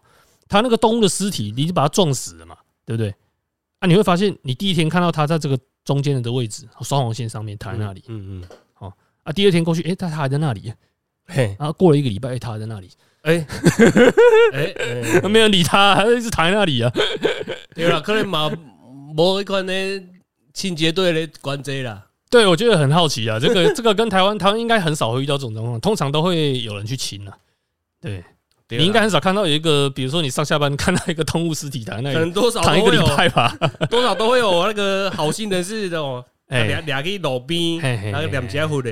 [0.47, 3.13] 他那个动物的尸体，你就把它撞死了嘛，对不对？
[3.79, 8.91] 啊，你会发现，你第一天看到它在这个中间的位置，双黄线上面躺在那里，嗯嗯，好
[9.23, 10.73] 啊，第二天过去，哎，它还在那里，
[11.27, 13.45] 嘿，然后过了一个礼拜，哎，它还在那里，哎，
[14.53, 16.91] 哎，没有理他，还一直躺在那里啊。
[17.73, 18.51] 对了，可能嘛，
[19.15, 19.73] 某一款的
[20.53, 22.07] 清洁队的关这啦。
[22.29, 27.35] 对，我觉得很好奇啊，这个这个跟台湾台湾应该很少会遇到这种状况，通常都会有人去清啊。
[27.99, 28.23] 对，
[28.69, 33.57] 你应该很少看到有一个，比如说你上下班看到一个动物尸体躺那里，可能多少躺一个礼拜吧，
[33.89, 37.77] 多少都会有那个好心人士的哦， 两两个路边，
[38.11, 38.91] 那个两家伙的，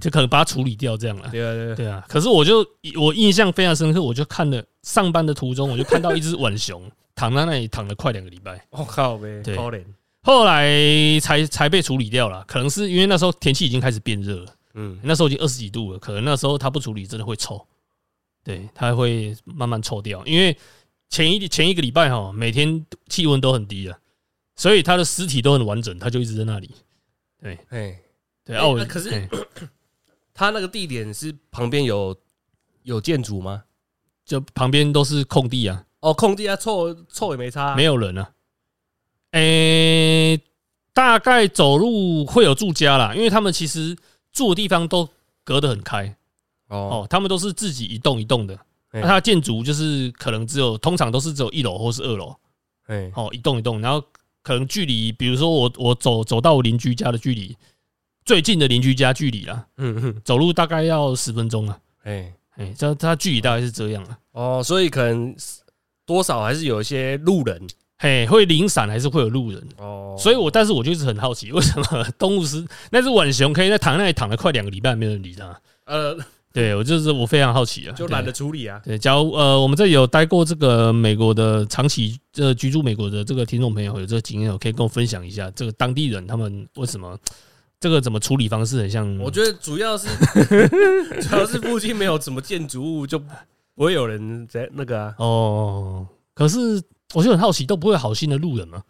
[0.00, 1.28] 就可能把它处理掉这样了。
[1.30, 2.04] 对啊，对对啊。
[2.08, 2.66] 可是我就
[3.00, 6.82] 我印象非常深刻，我就看了上班的途中，我就看到一只浣熊
[7.14, 8.60] 躺在那里躺了快两个礼拜。
[8.70, 9.84] 我靠呗，可怜。
[10.26, 10.68] 后来
[11.20, 17.64] 才才被处理掉了，可能是因为那时候天气已经开始变热了，嗯，那时候已经二十几度了，可能那时候他不处理真的会臭，
[18.42, 20.58] 对，它会慢慢臭掉，因为
[21.10, 23.96] 前一前一个礼拜哈，每天气温都很低了，
[24.56, 26.74] 所以它的尸体都很完整，它就一直在那里。
[27.40, 27.96] 对，哎，
[28.44, 29.28] 对哦，可是
[30.34, 32.16] 他 那个地点是旁边有
[32.82, 33.62] 有建筑吗？
[34.24, 35.84] 就旁边都是空地啊。
[36.00, 38.32] 哦，空地啊，臭臭也没差，没有人啊。
[39.36, 40.40] 诶，
[40.92, 43.96] 大概走路会有住家啦，因为他们其实
[44.32, 45.08] 住的地方都
[45.44, 46.16] 隔得很开。
[46.68, 48.58] 哦，他们都是自己一栋一栋的。
[48.92, 52.34] 那它建筑就是可能只有，通常都是只有一楼或是二楼。
[52.86, 54.02] 哎，哦，一栋一栋，然后。
[54.42, 57.56] 可能距离，比如说我我走走到我邻居家的距离，
[58.24, 65.34] 最近的邻居家距离啦，嗯嗯，走路大概要十分钟啊，哎哎，这它距离大概是这样啊，哦，所以可能
[66.04, 67.60] 多少还是有一些路人，
[67.98, 76.16] 嘿，会零散还是会有路人哦，所以我但是我就是很好奇，为什么 动物师那只浣熊可以在躺那里躺了快两个礼拜没人理它，呃。
[76.56, 78.80] 对，我就是我非常好奇啊，就懒得处理啊。
[78.82, 87.14] 对，假如呃，我们这里有待过这个美国的长期这居住美国的这个听众朋友有这个经验，可以跟我分享一下，这个当地人他们为什么
[87.78, 89.18] 这个怎么处理方式很像？
[89.18, 90.08] 我觉得主要是
[91.20, 95.14] 主要是附近没有什么建筑物，就不会有人在那个啊。
[95.18, 96.82] 哦，可是
[97.14, 98.82] 我就很好奇，都不会好心的路人吗？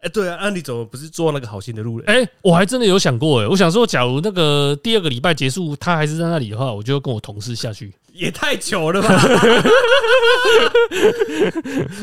[0.00, 2.06] 哎，对啊，那你怎么不是做那个好心的路人？
[2.06, 7.94] 哎，我还真的有想过，哎，我想说，假如那个第二个礼拜结束，他还是在那里的话，我就跟我同事下去。
[8.12, 9.08] 也太久了吧？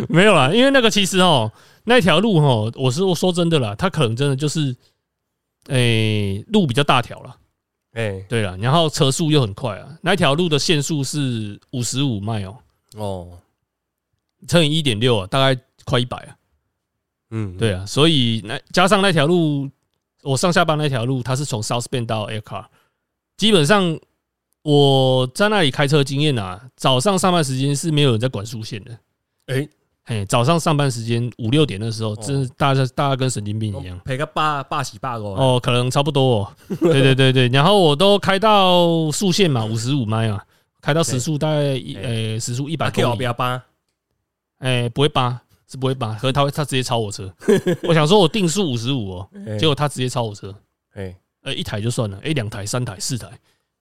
[0.10, 1.52] 没有啦，因为那个其实哦，
[1.84, 4.76] 那条路哈，我是我说真的啦，它可能真的就是，
[5.68, 7.36] 哎，路比较大条了，
[7.94, 12.58] 哎，对了，然后车速又很快啊，那条路的限速是五十五迈哦，
[12.98, 13.30] 哦，
[14.48, 16.36] 乘以一点六啊，大概快一百啊。
[17.32, 19.70] 嗯，对啊，所以那加上那条路，
[20.22, 22.66] 我上下班那条路，它是从 South Bend 到 Air Car，
[23.38, 23.98] 基本上
[24.64, 28.92] 我在那里开车经验啊，早上上班时间是没有人在管速线的。
[29.48, 29.68] 哎，
[30.04, 35.36] 嘿，早上上班时间五六点的时候，真是大家大家跟神经病一样，陪个霸霸喜霸哦。
[35.38, 36.42] 哦，可能差不多。
[36.42, 36.54] 哦。
[36.82, 40.44] 对对对对，然后我都开到速线嘛，五十五迈啊，
[40.82, 43.26] 开到时速大概一呃时速一百公里。
[44.62, 45.42] 哎，不会扒。
[45.72, 47.34] 是不会扒，可是他会他直接超我车。
[47.84, 50.54] 我想说我定速五十五哦， 结果他直接超我车。
[50.96, 53.30] 哎，呃，一台就算了，哎，两台、三台、四台，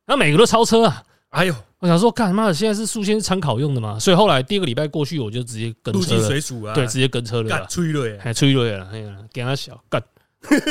[0.06, 1.02] 那每个都超车啊！
[1.30, 3.98] 哎呦，我想说，干妈的，现在是速先参考用的嘛？
[3.98, 6.74] 所以后来第二个礼拜过去，我就直接跟车了。
[6.74, 7.66] 对，直接跟车了。
[7.66, 8.88] 催泪，还催泪了。
[8.92, 10.00] 哎呀，给他小干，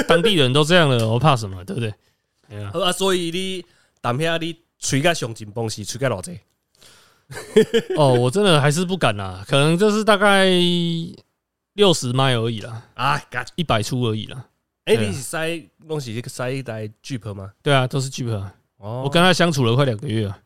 [0.08, 1.62] 当地人都这样了，我怕什么？
[1.66, 1.94] 对不对？
[2.48, 3.66] 哎呀，啊，所以你
[4.00, 6.40] 当下你吹个上紧绷是吹个老贼。
[7.98, 10.48] 哦，我真的还是不敢啦，可能就是大概
[11.74, 13.22] 六十迈而已啦，啊，
[13.56, 14.46] 一百出而已啦。
[14.86, 17.52] 哎，你是塞东西塞一台 Jeep 吗？
[17.62, 18.30] 对啊，都是 Jeep。
[18.78, 20.40] 哦，我跟他相处了快两个月啊。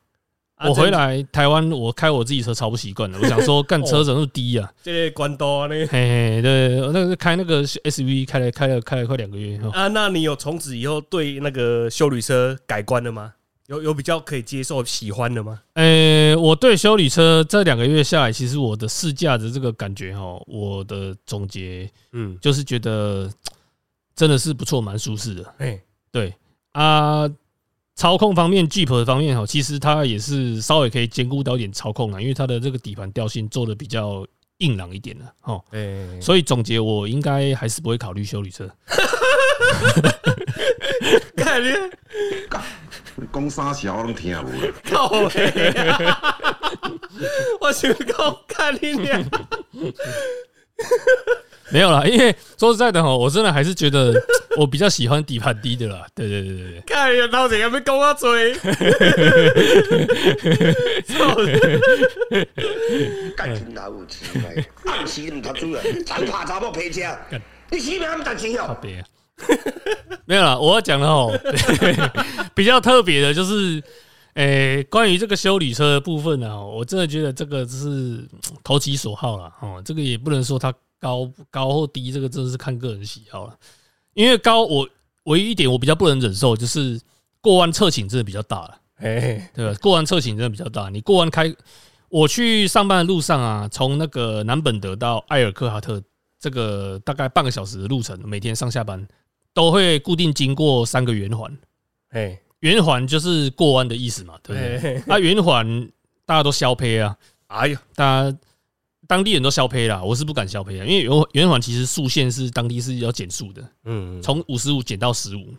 [0.66, 3.20] 我回来台湾，我开我自己车超不习惯的。
[3.20, 4.72] 我想说， 干车怎么那么低啊？
[4.82, 5.76] 这关多呢？
[5.88, 9.60] 嘿嘿，对，那个开那个 SUV 开了开了开了快两个月。
[9.74, 13.34] 啊，那你有从此以后对那个修旅车改观了吗？
[13.68, 15.62] 有有比较可以接受、喜欢的吗？
[15.74, 23.32] 呃，我对修理车这两个月下来，其实我的试驾的这个感觉哈，我的总结，嗯，就是觉得
[24.16, 25.56] 真的是不错，蛮舒适的。
[25.60, 26.34] 哎，对
[26.74, 27.30] 啊，
[27.96, 34.28] 操控方面，Jeep 方面哈，其实它也是稍微可以兼顾到一点操控啊，因为它的这个底盘调性做的比较
[34.58, 35.62] 硬朗一点的哈。
[35.72, 38.70] 哎，所以总结，我应该还是不会考虑修理车。
[41.36, 41.90] 感觉。
[43.32, 44.50] 讲啥小我拢听无。
[44.90, 45.08] 靠！
[47.62, 49.24] 我想讲看你俩。
[51.70, 54.14] 没有啦，因为说实在的哈，我真的还是觉得
[54.58, 56.06] 我比较喜欢底盘低的啦。
[56.14, 56.82] 对对对对对。
[56.82, 58.54] 看呀，老子要被讲我追。
[58.54, 58.70] 操！
[63.36, 67.18] 干听老有钱嘞，暗时唔读书啊，咱怕查某赔钱。
[67.72, 68.78] 你死命唔读书哦。
[70.26, 71.32] 没有了，我要讲的哦，
[72.54, 73.82] 比较特别的就是，
[74.36, 78.24] 诶，关于这个修理车的部分呢，我真的觉得这个是
[78.64, 80.72] 投其所好了哦，这个也不能说它
[81.04, 83.58] 高高或低，这个真的是看个人喜好了。
[84.14, 84.88] 因为高，我
[85.26, 87.00] 唯一一点我比较不能忍受就是
[87.42, 89.78] 过弯侧倾真的比较大了，哎，对吧？
[89.82, 91.54] 过弯侧倾真的比较大，你过弯开，
[92.08, 96.02] 我去上班的路上啊，从那个南本德到埃尔克哈特，
[96.40, 99.06] 这个大概半个小时的路程，每天上下班。
[99.56, 101.56] 都会固定经过三个圆环，
[102.10, 105.04] 哎，圆环就是过弯的意思嘛，对不对？
[105.06, 105.88] 那圆环
[106.26, 107.16] 大家都消胚啊，
[107.50, 108.38] 哎呀，大家
[109.08, 115.54] 当地人都消胚啦，我是不敢消胚啊，因为圆圆环其实速线是当地是要减速的，嗯，从五十五减到十五，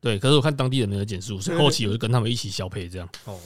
[0.00, 3.08] 对，可是我看当地人没有减速，所以后期我就跟他们一起消配这样。
[3.24, 3.38] 哦，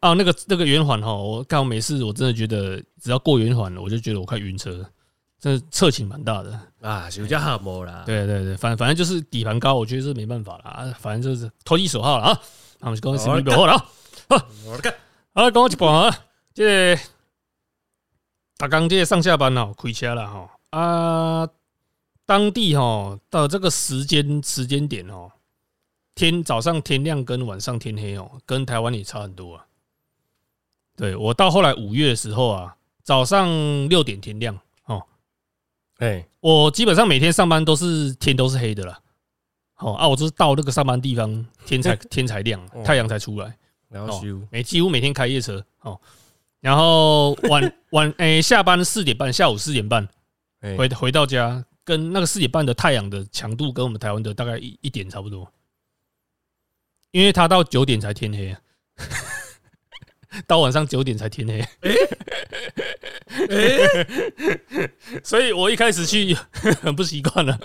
[0.00, 4.84] 啊，那个那个圆环哈，我刚没事，我真的觉得只要过圆环了，我就觉得我快晕车，
[5.40, 8.02] 这侧倾蛮大的啊，有加哈摩啦。
[8.04, 12.40] 对对对，反反正就是底盘高，我觉得是没办法了啊，反正就是投其所好了啊。
[12.80, 13.86] 那我们恭喜你表后了啊，
[14.28, 14.94] 好，我来看，
[15.32, 16.14] 好，跟我一半啊，
[16.52, 16.98] 这
[18.56, 21.48] 大刚这上下班哦，开车了哈啊，
[22.24, 25.30] 当地哈到这个时间时间点哦。
[26.14, 29.66] 天早上天亮跟晚上天黑哦，跟台湾也差很多啊。
[30.96, 33.48] 对我到后来五月的时候啊，早上
[33.88, 35.02] 六点天亮哦，
[35.98, 38.96] 哎，我基本上每天上班都是天都是黑的了。
[39.74, 43.52] 好啊，我就是到那个上班地方天才天才亮，太阳才出来。
[43.88, 46.00] 然后每几乎每天开夜车哦，
[46.64, 50.08] 然后晚 晚哎下班四点半，下午四点半
[50.78, 55.52] 回回到家，跟那个四点半的太阳的强度跟我们台湾的大概一一点差不多。
[57.10, 58.56] 因为他到九点才天黑，
[60.48, 61.62] 到晚上九点才天黑。
[65.22, 66.34] 所以我一开始去
[66.80, 67.60] 很不习惯了，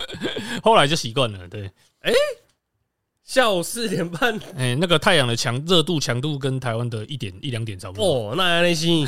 [0.61, 1.47] 后来就习惯了。
[1.47, 1.71] 对，
[2.01, 2.11] 哎，
[3.29, 8.31] 下午四点半，哎，那个太阳的强热度强度跟台湾的一点一两点差不多。
[8.31, 9.07] 哦，那那心，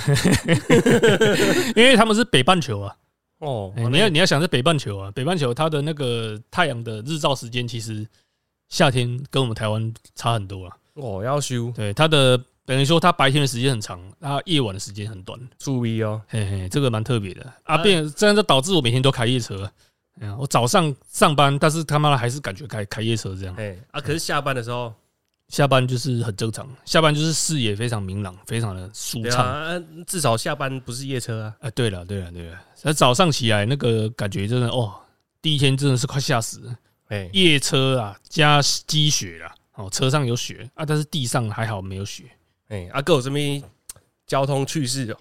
[1.76, 2.96] 因为他们是北半球啊。
[3.40, 8.08] 哦，你要你要想是北半球啊，北半球它的那个太阳的日照时间其实。
[8.70, 10.78] 夏天跟我们台湾差很多啊。
[10.94, 15.38] 哦，要修对它的等于说，它白天的时间很长，它夜晚的时间很短。
[15.60, 17.80] 注意哦，嘿嘿，这个蛮特别的啊。
[17.80, 19.70] 变这样就导致我每天都开夜车。
[20.20, 23.56] 哎呀，我早上上班，但是他妈的还是感觉开开夜车这样。
[23.56, 24.94] 哎啊，可是下班的时候，
[25.48, 29.84] 下班就是很正常，下班就是视野非常明朗，非常的舒畅。
[30.06, 31.56] 至少下班不是夜车啊。
[31.62, 34.94] 哎，对了，对了，对了，那早上起来那个感觉真的哦，
[35.42, 36.76] 第一天真的是快吓死了。
[37.34, 42.24] 夜车啊，加积雪啊，哦，车上有雪啊，但是地上还好没有雪。
[42.70, 43.38] 哎，阿哥有什么
[44.26, 45.18] 交通趣事哦？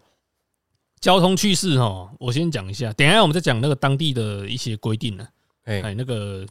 [1.00, 5.26] 交通趣事哈，我先讲一下，等一下我们再讲那个当地的一些规定呢。
[5.64, 6.46] 哎，那个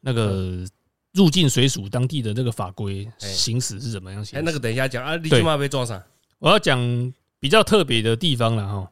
[0.00, 0.64] 那个
[1.12, 4.24] 入境水属当地的那个法规行驶是怎么样？
[4.32, 6.02] 哎，那个等一下讲啊，你起码被撞上。
[6.38, 6.78] 我要讲
[7.40, 8.90] 比较特别的地方了哈，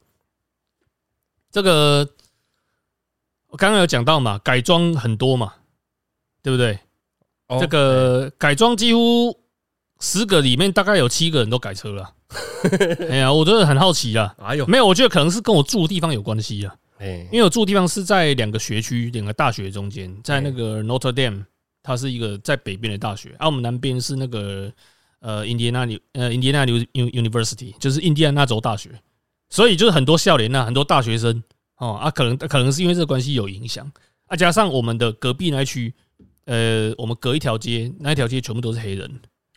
[1.51, 2.09] 这个
[3.49, 5.55] 我刚刚有讲到嘛，改装很多嘛。
[6.45, 6.77] 对不对？
[7.61, 9.39] 这个改装几乎
[10.01, 12.13] 十个里面大概有七个人都改车了。
[13.11, 14.35] 哎呀，我真的很好奇啊！
[14.39, 16.75] 哎呦，没有，我觉得可能是跟我住的地方有关系啊。
[16.99, 21.45] 哎，因为我住的地方是在两个学区、两个大学中间，在那个 Notre Dame，
[21.83, 24.73] 它是一个在北边的大学，而我们南边是那个
[25.21, 28.91] 呃印第安纳呃印第安纳 University，就是印第安纳州大学。
[29.51, 31.43] 所以就是很多校联啊，很多大学生
[31.77, 33.91] 哦啊，可能可能是因为这个关系有影响
[34.27, 35.93] 啊，加上我们的隔壁那一区。
[36.45, 39.09] 呃，我们隔一条街，那一条街全部都是黑人。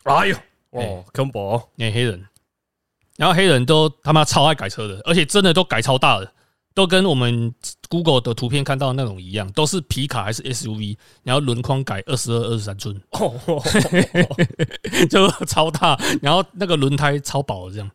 [0.04, 0.36] 哎呦，
[0.70, 1.60] 哦，恐怖！
[1.74, 2.24] 那黑人，
[3.16, 6.32] 然后黑人都他妈超爱改车的，而且真的都改超大的，
[6.74, 7.54] 都跟我们
[7.88, 13.00] Google 的图片看到那种一样，都是皮卡还是 SUV，然后轮框改二十二、二十三寸，
[15.08, 17.90] 就超大，然后那个轮胎超薄，这样，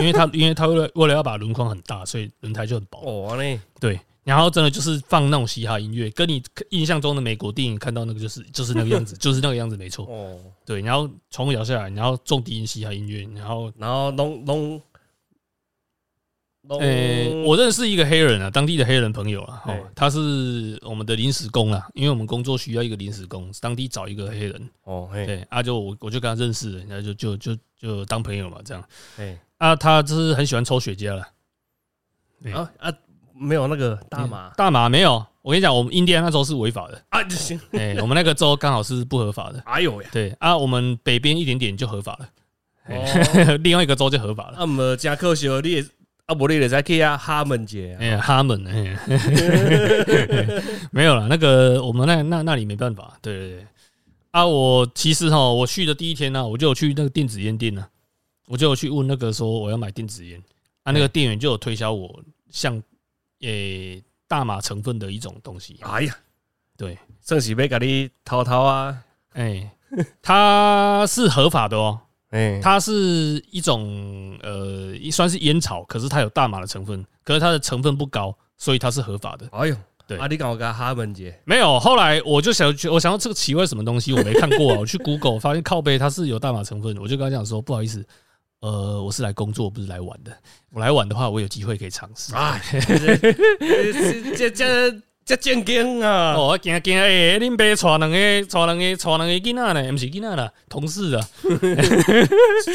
[0.00, 2.98] 因为他因为他为了为了要把轮框很大，所以轮胎就很薄。
[3.00, 3.98] 哦，嘞，对。
[4.24, 10.06] 然后真的就是放那种嘻哈音乐，跟你印象中的美国电影看到那个就是就是那个样子，就是那个样子， 没错。
[10.06, 14.82] 哦，对，然后从摇下来，然后重低音嘻哈音乐，然后然后弄弄，
[16.78, 24.70] 呃，我认识一个黑人啊，当地的黑人朋友啊，哦，他是我们的临时工啊，因为我们工作需要一个临时工，当地找一个黑人。
[24.84, 28.88] 哦，对，啊，就我我就跟他认识，然后就就就就当朋友嘛，这样。
[29.16, 31.28] 哎，啊，他就是很喜欢抽雪茄了。
[32.54, 32.94] 啊啊。
[33.34, 35.24] 没有那个大麻，大麻没有。
[35.42, 37.28] 我跟你讲，我们印第安那州是违法的啊！
[37.28, 39.60] 行，哎，我们那个州刚好是不合法的。
[39.66, 44.58] 哎呦呀，对啊，我们北边一点点就合法了， 另外一个州就合法了。
[44.60, 45.84] 那，么加科学你也
[46.26, 48.96] 啊，不，你也在去啊，哈门节，哎，哈门，哎，
[50.92, 51.26] 没有了。
[51.26, 53.18] 那个我们那那那里没办法。
[53.20, 53.66] 对对对，
[54.30, 57.84] 啊，我其实哈，我去的第一天呢，我就有去那个电子烟店呢，
[58.46, 60.40] 我就有去问那个说我要买电子烟，
[60.84, 62.80] 啊，那个店员就有推销我像。
[63.42, 65.78] 诶，大麻成分的一种东西。
[65.82, 66.16] 哎呀，
[66.76, 68.96] 对，正是要给你掏掏啊！
[69.34, 69.70] 哎，
[70.20, 72.00] 它是合法的哦。
[72.30, 72.92] 哎，它是
[73.50, 79.46] 一种呃，算是烟草，可是它有大麻的成分，可是它的成分不高，所以它是合法的。
[79.52, 79.76] 哎呦，
[80.06, 81.78] 对，啊，你讲我跟哈文杰没有。
[81.78, 84.78] 后来我就想，我想到这个奇怪什么东西，我没看过啊。
[84.78, 88.02] 我去 Google 发现靠背它是有大麻成分，我就跟他讲说，不好意思。
[88.62, 90.32] 呃，我是来工作，不是来玩的。
[90.72, 92.32] 我来玩的话，我有机会可以尝试。
[92.32, 92.60] 啊，
[94.36, 96.34] 这这这正经啊！
[96.34, 97.40] 哦，惊惊诶！
[97.40, 99.92] 恁爸带两个，带两个，带两个囡仔呢？
[99.92, 101.28] 毋是囡仔啦，同事啊，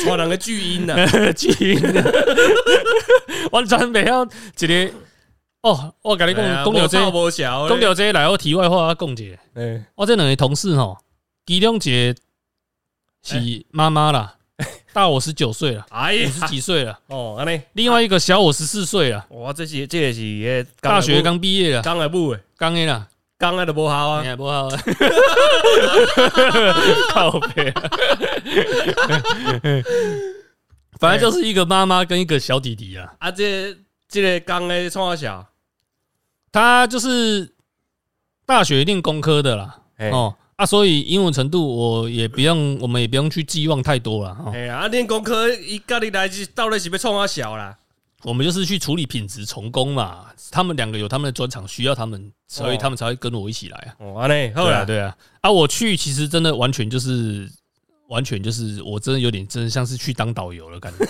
[0.06, 1.82] 带两个巨婴啊，巨婴，
[3.54, 4.92] 完全袂晓一个。
[5.62, 9.24] 哦，我甲你讲，讲了这，讲了这来，我题外话讲者。
[9.54, 10.98] 诶，我这两个同事吼，
[11.46, 12.16] 其中一个
[13.24, 14.34] 是妈妈啦。
[14.98, 16.98] 大我十九岁了，哎呀，五十几岁了。
[17.06, 24.78] 哦，安尼，另外一个小我十四岁了，哇，这些这也是大学刚毕业了，刚来不诶，刚诶啦，刚来的不好啊，不好啊，
[27.14, 27.72] 靠背，
[31.00, 33.78] 反正就是一个妈妈跟一个小弟弟啊，啊，这
[34.10, 35.46] 这个刚诶创小，
[36.52, 37.54] 他就是
[38.48, 39.76] 大学念工科的啦，
[40.12, 40.34] 哦。
[40.58, 44.36] 啊，所以英文程度我也不用，我们也不用去寄望太多了。
[44.54, 47.78] 哎呀，练功课一咖喱来就到那是被冲啊小啦。
[48.24, 50.26] 我们就是去处理品质重工嘛。
[50.50, 53.96] 他们两个有他们的专长，需要他们，所以他们才会跟我一起来啊。
[54.00, 55.16] 哦，嘞，对啊，对啊。
[55.42, 57.50] 啊，我去其实真的完全就是。
[58.08, 61.06] 完全就是我真的有点真的像是去当导游了感觉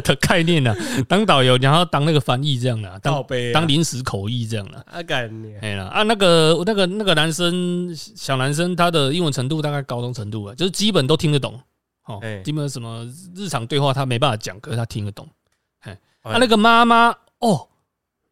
[0.00, 0.74] 的概念呢，
[1.08, 4.78] 当导游然后当那个翻译这样的，当当临时口译这样的。
[4.90, 11.60] 啊，感哎呀啊，那个那个那个男生小男生他的英文程度大概高中程度啊，就是基本都听得懂。
[12.06, 13.06] 哦，基本什么
[13.36, 15.28] 日常对话他没办法讲，可是他听得懂。
[15.82, 17.68] 哎，啊那个妈妈哦，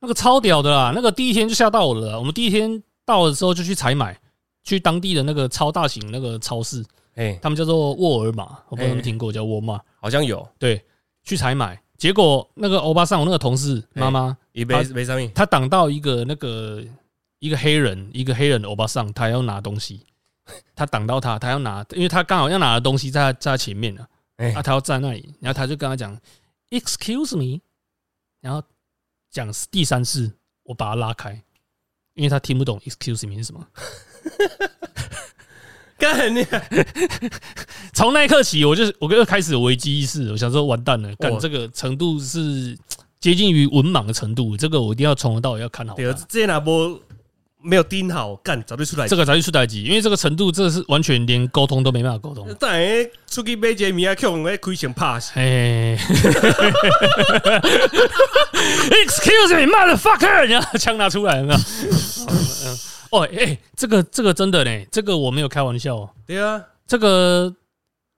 [0.00, 2.18] 那个超屌的啦，那个第一天就吓到我了。
[2.18, 4.18] 我们第一天到的时候就去采买，
[4.64, 6.84] 去当地的那个超大型那个超市。
[7.18, 10.48] 哎，他们叫做沃尔玛，我不知道有没有听过，叫沃尔玛，好像有。
[10.56, 10.80] 对，
[11.24, 16.80] 去采买，结果那个欧巴桑，我那个同事妈妈，没没上面，他挡到一个那个
[17.40, 20.06] 一个黑人，一个黑人欧巴桑，他要拿东西，
[20.76, 24.06] 他挡到他，他要拿，因为他刚好要拿的东西在在前面呢，
[24.54, 26.16] 啊，他要站那里，然后他就跟他讲
[26.70, 27.60] ，Excuse me，
[28.40, 28.62] 然后
[29.28, 31.32] 讲第三次，我把他拉开，
[32.14, 33.66] 因为他听不懂 Excuse me 是什么。
[35.98, 36.46] 干你！
[37.92, 42.78] 从那一刻起，我就我就开始危机意识，我想说完蛋了，干这个程度是
[43.20, 45.94] 接近于文盲的程度，这个我一定要从头到尾要看好。
[45.94, 46.98] 对，这那波
[47.60, 52.46] 没有盯好，干早就出来，这个早就出来机，因为这个程度，这是完全连沟通都没办法沟通。
[52.60, 52.80] 但
[53.26, 55.32] 出去买杰米啊，叫我们亏钱 pass。
[55.34, 55.98] 哎
[58.90, 60.46] ，Excuse me, motherfucker！
[60.46, 61.60] 你要枪拿出来了。
[63.10, 66.10] 哦，哎，这个这个真的嘞，这个我没有开玩笑哦。
[66.26, 67.54] 对啊，这个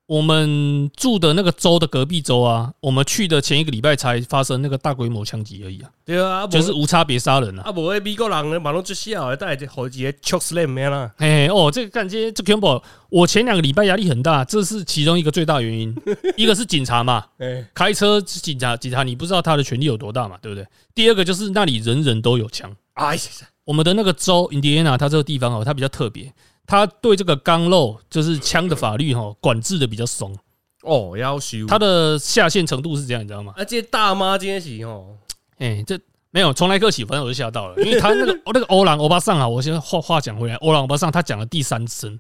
[0.07, 5.91] 我们住的那个州的隔壁州啊，我们去的前一个礼拜才发生那个大规模枪击而已啊。
[6.05, 7.63] 对啊，就是无差别杀人啊。
[7.67, 11.13] 啊，不会美国人呢，马龙就笑，带来好几个 choke slam 没了。
[11.19, 15.95] 哎，哦，这个感觉这 combo，我前两个礼拜压力很大，这是其中一个最大原因。
[16.37, 20.67] 一个是警察嘛，哎，开车是警察警察，你不知道他的权力有多大嘛，对不对？
[20.93, 22.75] 第二个就是那里人人都有枪。
[22.95, 23.23] 哎呀。
[23.71, 26.35] 我们的那个州印第安纳，它这个地方哦，它比较特别，
[26.67, 30.37] 它对这个钢肉就是枪的法律哈管制的比较松
[30.83, 33.55] 哦，要修它的下限程度是这样，你知道吗？
[33.57, 35.17] 而且大妈今天起哦，
[35.59, 35.97] 哎，这
[36.33, 42.19] 没有从来克起，反正我就吓到了，因为他那个 那个欧朗欧巴桑啊，我现在话话讲回来，欧朗欧巴桑他讲了第三声，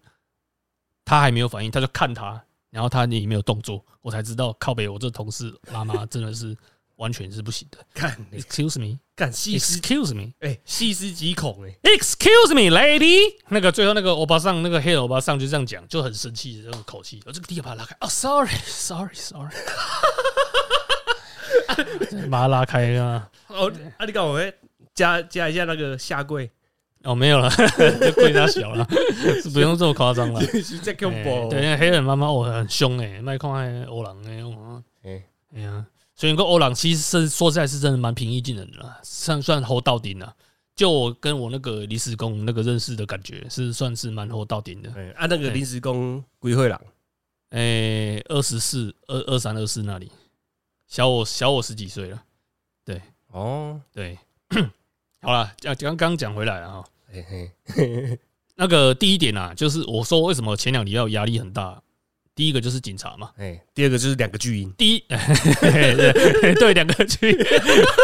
[1.04, 2.40] 他还没有反应，他就看他，
[2.70, 6.56] 然后他也没有动作，我才知道靠北，我这同事妈妈真的是。
[7.00, 7.78] 完全是不行的。
[7.94, 19.54] 看，Excuse me，看细思，Excuse me，哎，细思极恐哎，Excuse me，lady，那个最后那个欧巴桑，那个黑人欧巴桑就这样讲，就很生气的这种口气，我这个地把它拉开，哦，Sorry，Sorry，Sorry，
[22.30, 23.30] 把它拉开啊。
[23.46, 24.38] 哦，啊，你讲我
[24.94, 26.50] 加加一下那个下跪，
[27.04, 27.50] 哦，没有了，
[28.14, 28.86] 跪太小了，
[29.42, 30.40] 是 不用这么夸张了。
[30.84, 34.42] 在恐怖，对，黑人妈妈我很凶哎，麦克还欧郎哎，
[35.04, 35.24] 哎，
[35.56, 35.86] 哎呀。
[36.20, 40.36] 所以，个欧朗其实是说实在，是真的蛮平易近人的，算算厚到顶了。
[40.76, 44.92] 就我跟我那个临时工那个认识的感觉，是算是蛮厚到顶的。
[44.94, 46.78] 哎，啊，那个临时工归会郎，
[47.48, 50.12] 哎，二十四、二二三、二四那里，
[50.86, 52.22] 小我小我十几岁了。
[52.84, 54.18] 对，哦，对，
[55.22, 56.84] 好了，讲刚刚讲回来了哈。
[58.56, 61.82] 那个第一点啊，就是我说为什么前两礼拜压力很大。
[62.40, 64.72] 第一个就是警察嘛，哎，第二个就是两个巨婴。
[64.78, 65.04] 第一，
[66.58, 67.38] 对，两个巨婴，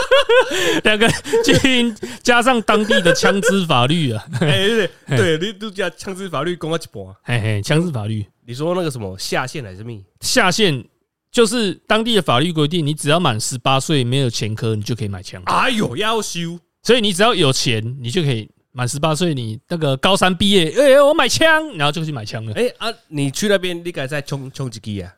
[0.85, 1.09] 两个
[1.43, 4.69] 巨婴加上当地的枪支法律啊， 哎，
[5.07, 10.05] 对对，你都加枪支法律公我一半，嘿嘿，枪支法律，你说那个什么下线还是密？
[10.21, 10.85] 下线
[11.33, 15.43] 就是当地的法律规定，你只要满十八岁没有前科，你就可以买枪。
[15.47, 18.51] 哎呦，要修，所以你只要有钱，你就可以。
[18.77, 22.53] 满十八岁，你那个高三毕业，哎，我买枪，然后就去买枪了。
[22.53, 25.11] 哎啊，你去那边，你敢再冲冲几击啊？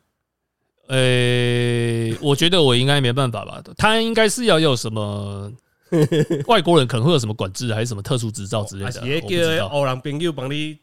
[0.87, 3.61] 呃，我觉得我应该没办法吧。
[3.75, 5.51] 他应该是要有什么
[6.47, 9.05] 外国人可能会有什么管制，还是什么特殊执照之类的？
[9.05, 10.79] 也叫欧人朋友帮你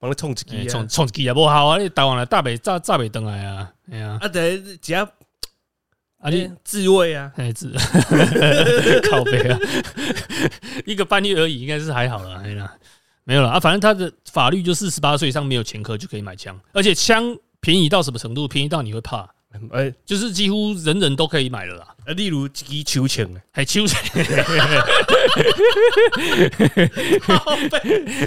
[0.00, 1.78] 帮你冲一支，冲冲一支也不好啊！
[1.78, 5.08] 你台湾来大北炸炸北登来啊，哎呀，啊得只要
[6.18, 7.72] 啊你自卫啊，哎自
[9.08, 9.58] 靠背啊，
[10.86, 12.72] 一个半月而已，应该是还好了，哎呀，
[13.24, 18.48] 没有了啊，反正他的法律就是十八岁以上没有前科就可以买枪，而且枪便宜到什么程度？
[18.48, 19.28] 便宜到你会怕。
[19.72, 21.86] 哎，就是几乎人人都可以买了啦。
[22.04, 23.98] 呃，例如击秋千，还秋千，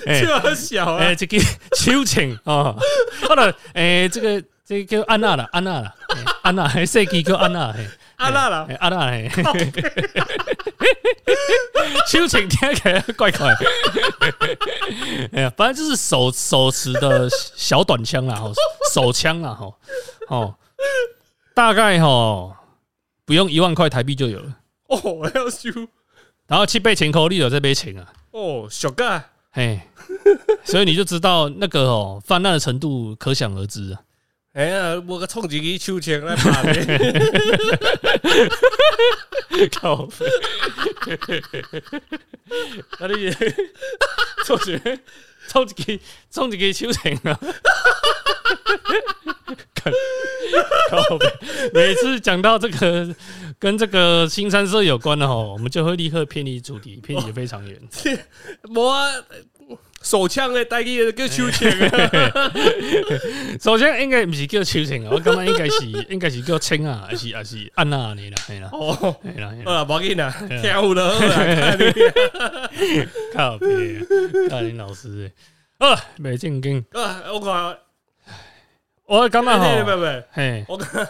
[0.03, 0.97] 这么小啊！
[0.97, 1.37] 哎，这个
[1.77, 2.75] 秋千啊，
[3.27, 5.95] 好了，哎，这个这个叫安娜啦， 安娜啦，
[6.43, 9.27] 安娜，还设计叫安娜，嘿安娜了，安娜，
[12.07, 13.51] 秋千 听起来怪怪。
[15.33, 18.53] 哎呀，反正就是手手持的小短枪啦，吼，
[18.93, 19.73] 手枪啦，吼，
[20.29, 20.53] 哦。
[21.55, 22.55] 大概吼
[23.25, 24.53] 不用一万块台币就有了
[24.89, 25.71] 哦，我要修，
[26.45, 29.19] 然后七倍钱扣利有这杯钱啊哦，小个
[29.51, 29.81] 嘿，
[30.63, 33.99] 所以你就知道那个哦泛滥的程度可想而知啊。
[34.59, 36.73] 哎呀，我个冲击机秋千来爬的，
[39.71, 40.05] 靠！
[42.99, 43.31] 那你
[44.45, 44.77] 冲击
[45.47, 47.39] 冲击冲击机秋千啊！
[50.89, 51.01] 靠！
[51.73, 53.15] 每次讲到这个
[53.57, 57.79] 跟这个新三社有关的哦，我们就会立刻偏离主题，偏离非常远。
[58.75, 59.09] 我
[60.01, 61.71] 手枪的代替叫秋千。
[61.71, 62.51] 啊，
[63.59, 71.11] 手枪应该毋是叫手枪啊，我感觉应该是 应该是叫枪啊，还是还是安娜你啦，系啦，哦，系啦，好啦，不紧啦，跳舞了，
[73.33, 73.67] 靠别，
[74.49, 75.31] 靠林老师，
[75.79, 76.83] 啊，没正经。
[76.93, 77.77] 啊，我讲。
[79.05, 81.07] 我刚刚好，不不，嘿，我刚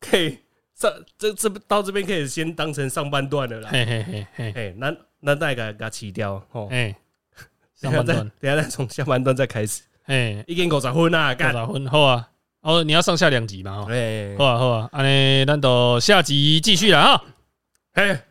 [0.00, 0.38] 可以
[0.74, 6.94] 上这这到这边可以先当成上半段的啦，嘿嘿嘿嘿，嘿，那那大概给它切掉，哦，哎，
[7.80, 12.28] 上半段，等下再从下半段再开始，哎，一经五十分啊，五十分，好啊，
[12.60, 17.22] 哦，你要上下两集嘛，哎，好啊好啊，安尼，咱到下集继续了啊，
[17.92, 18.24] 哎，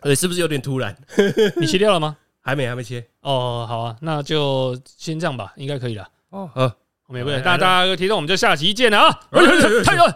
[0.00, 0.96] 呃，是不是有点突然？
[1.56, 2.16] 你切掉了吗？
[2.40, 6.72] 还没，还没切，哦，好啊，那就先这样吧，应该可以了，哦，好。
[7.06, 9.20] 没问题，那大家有提动，我们就下集见了啊！
[9.84, 10.14] 太远。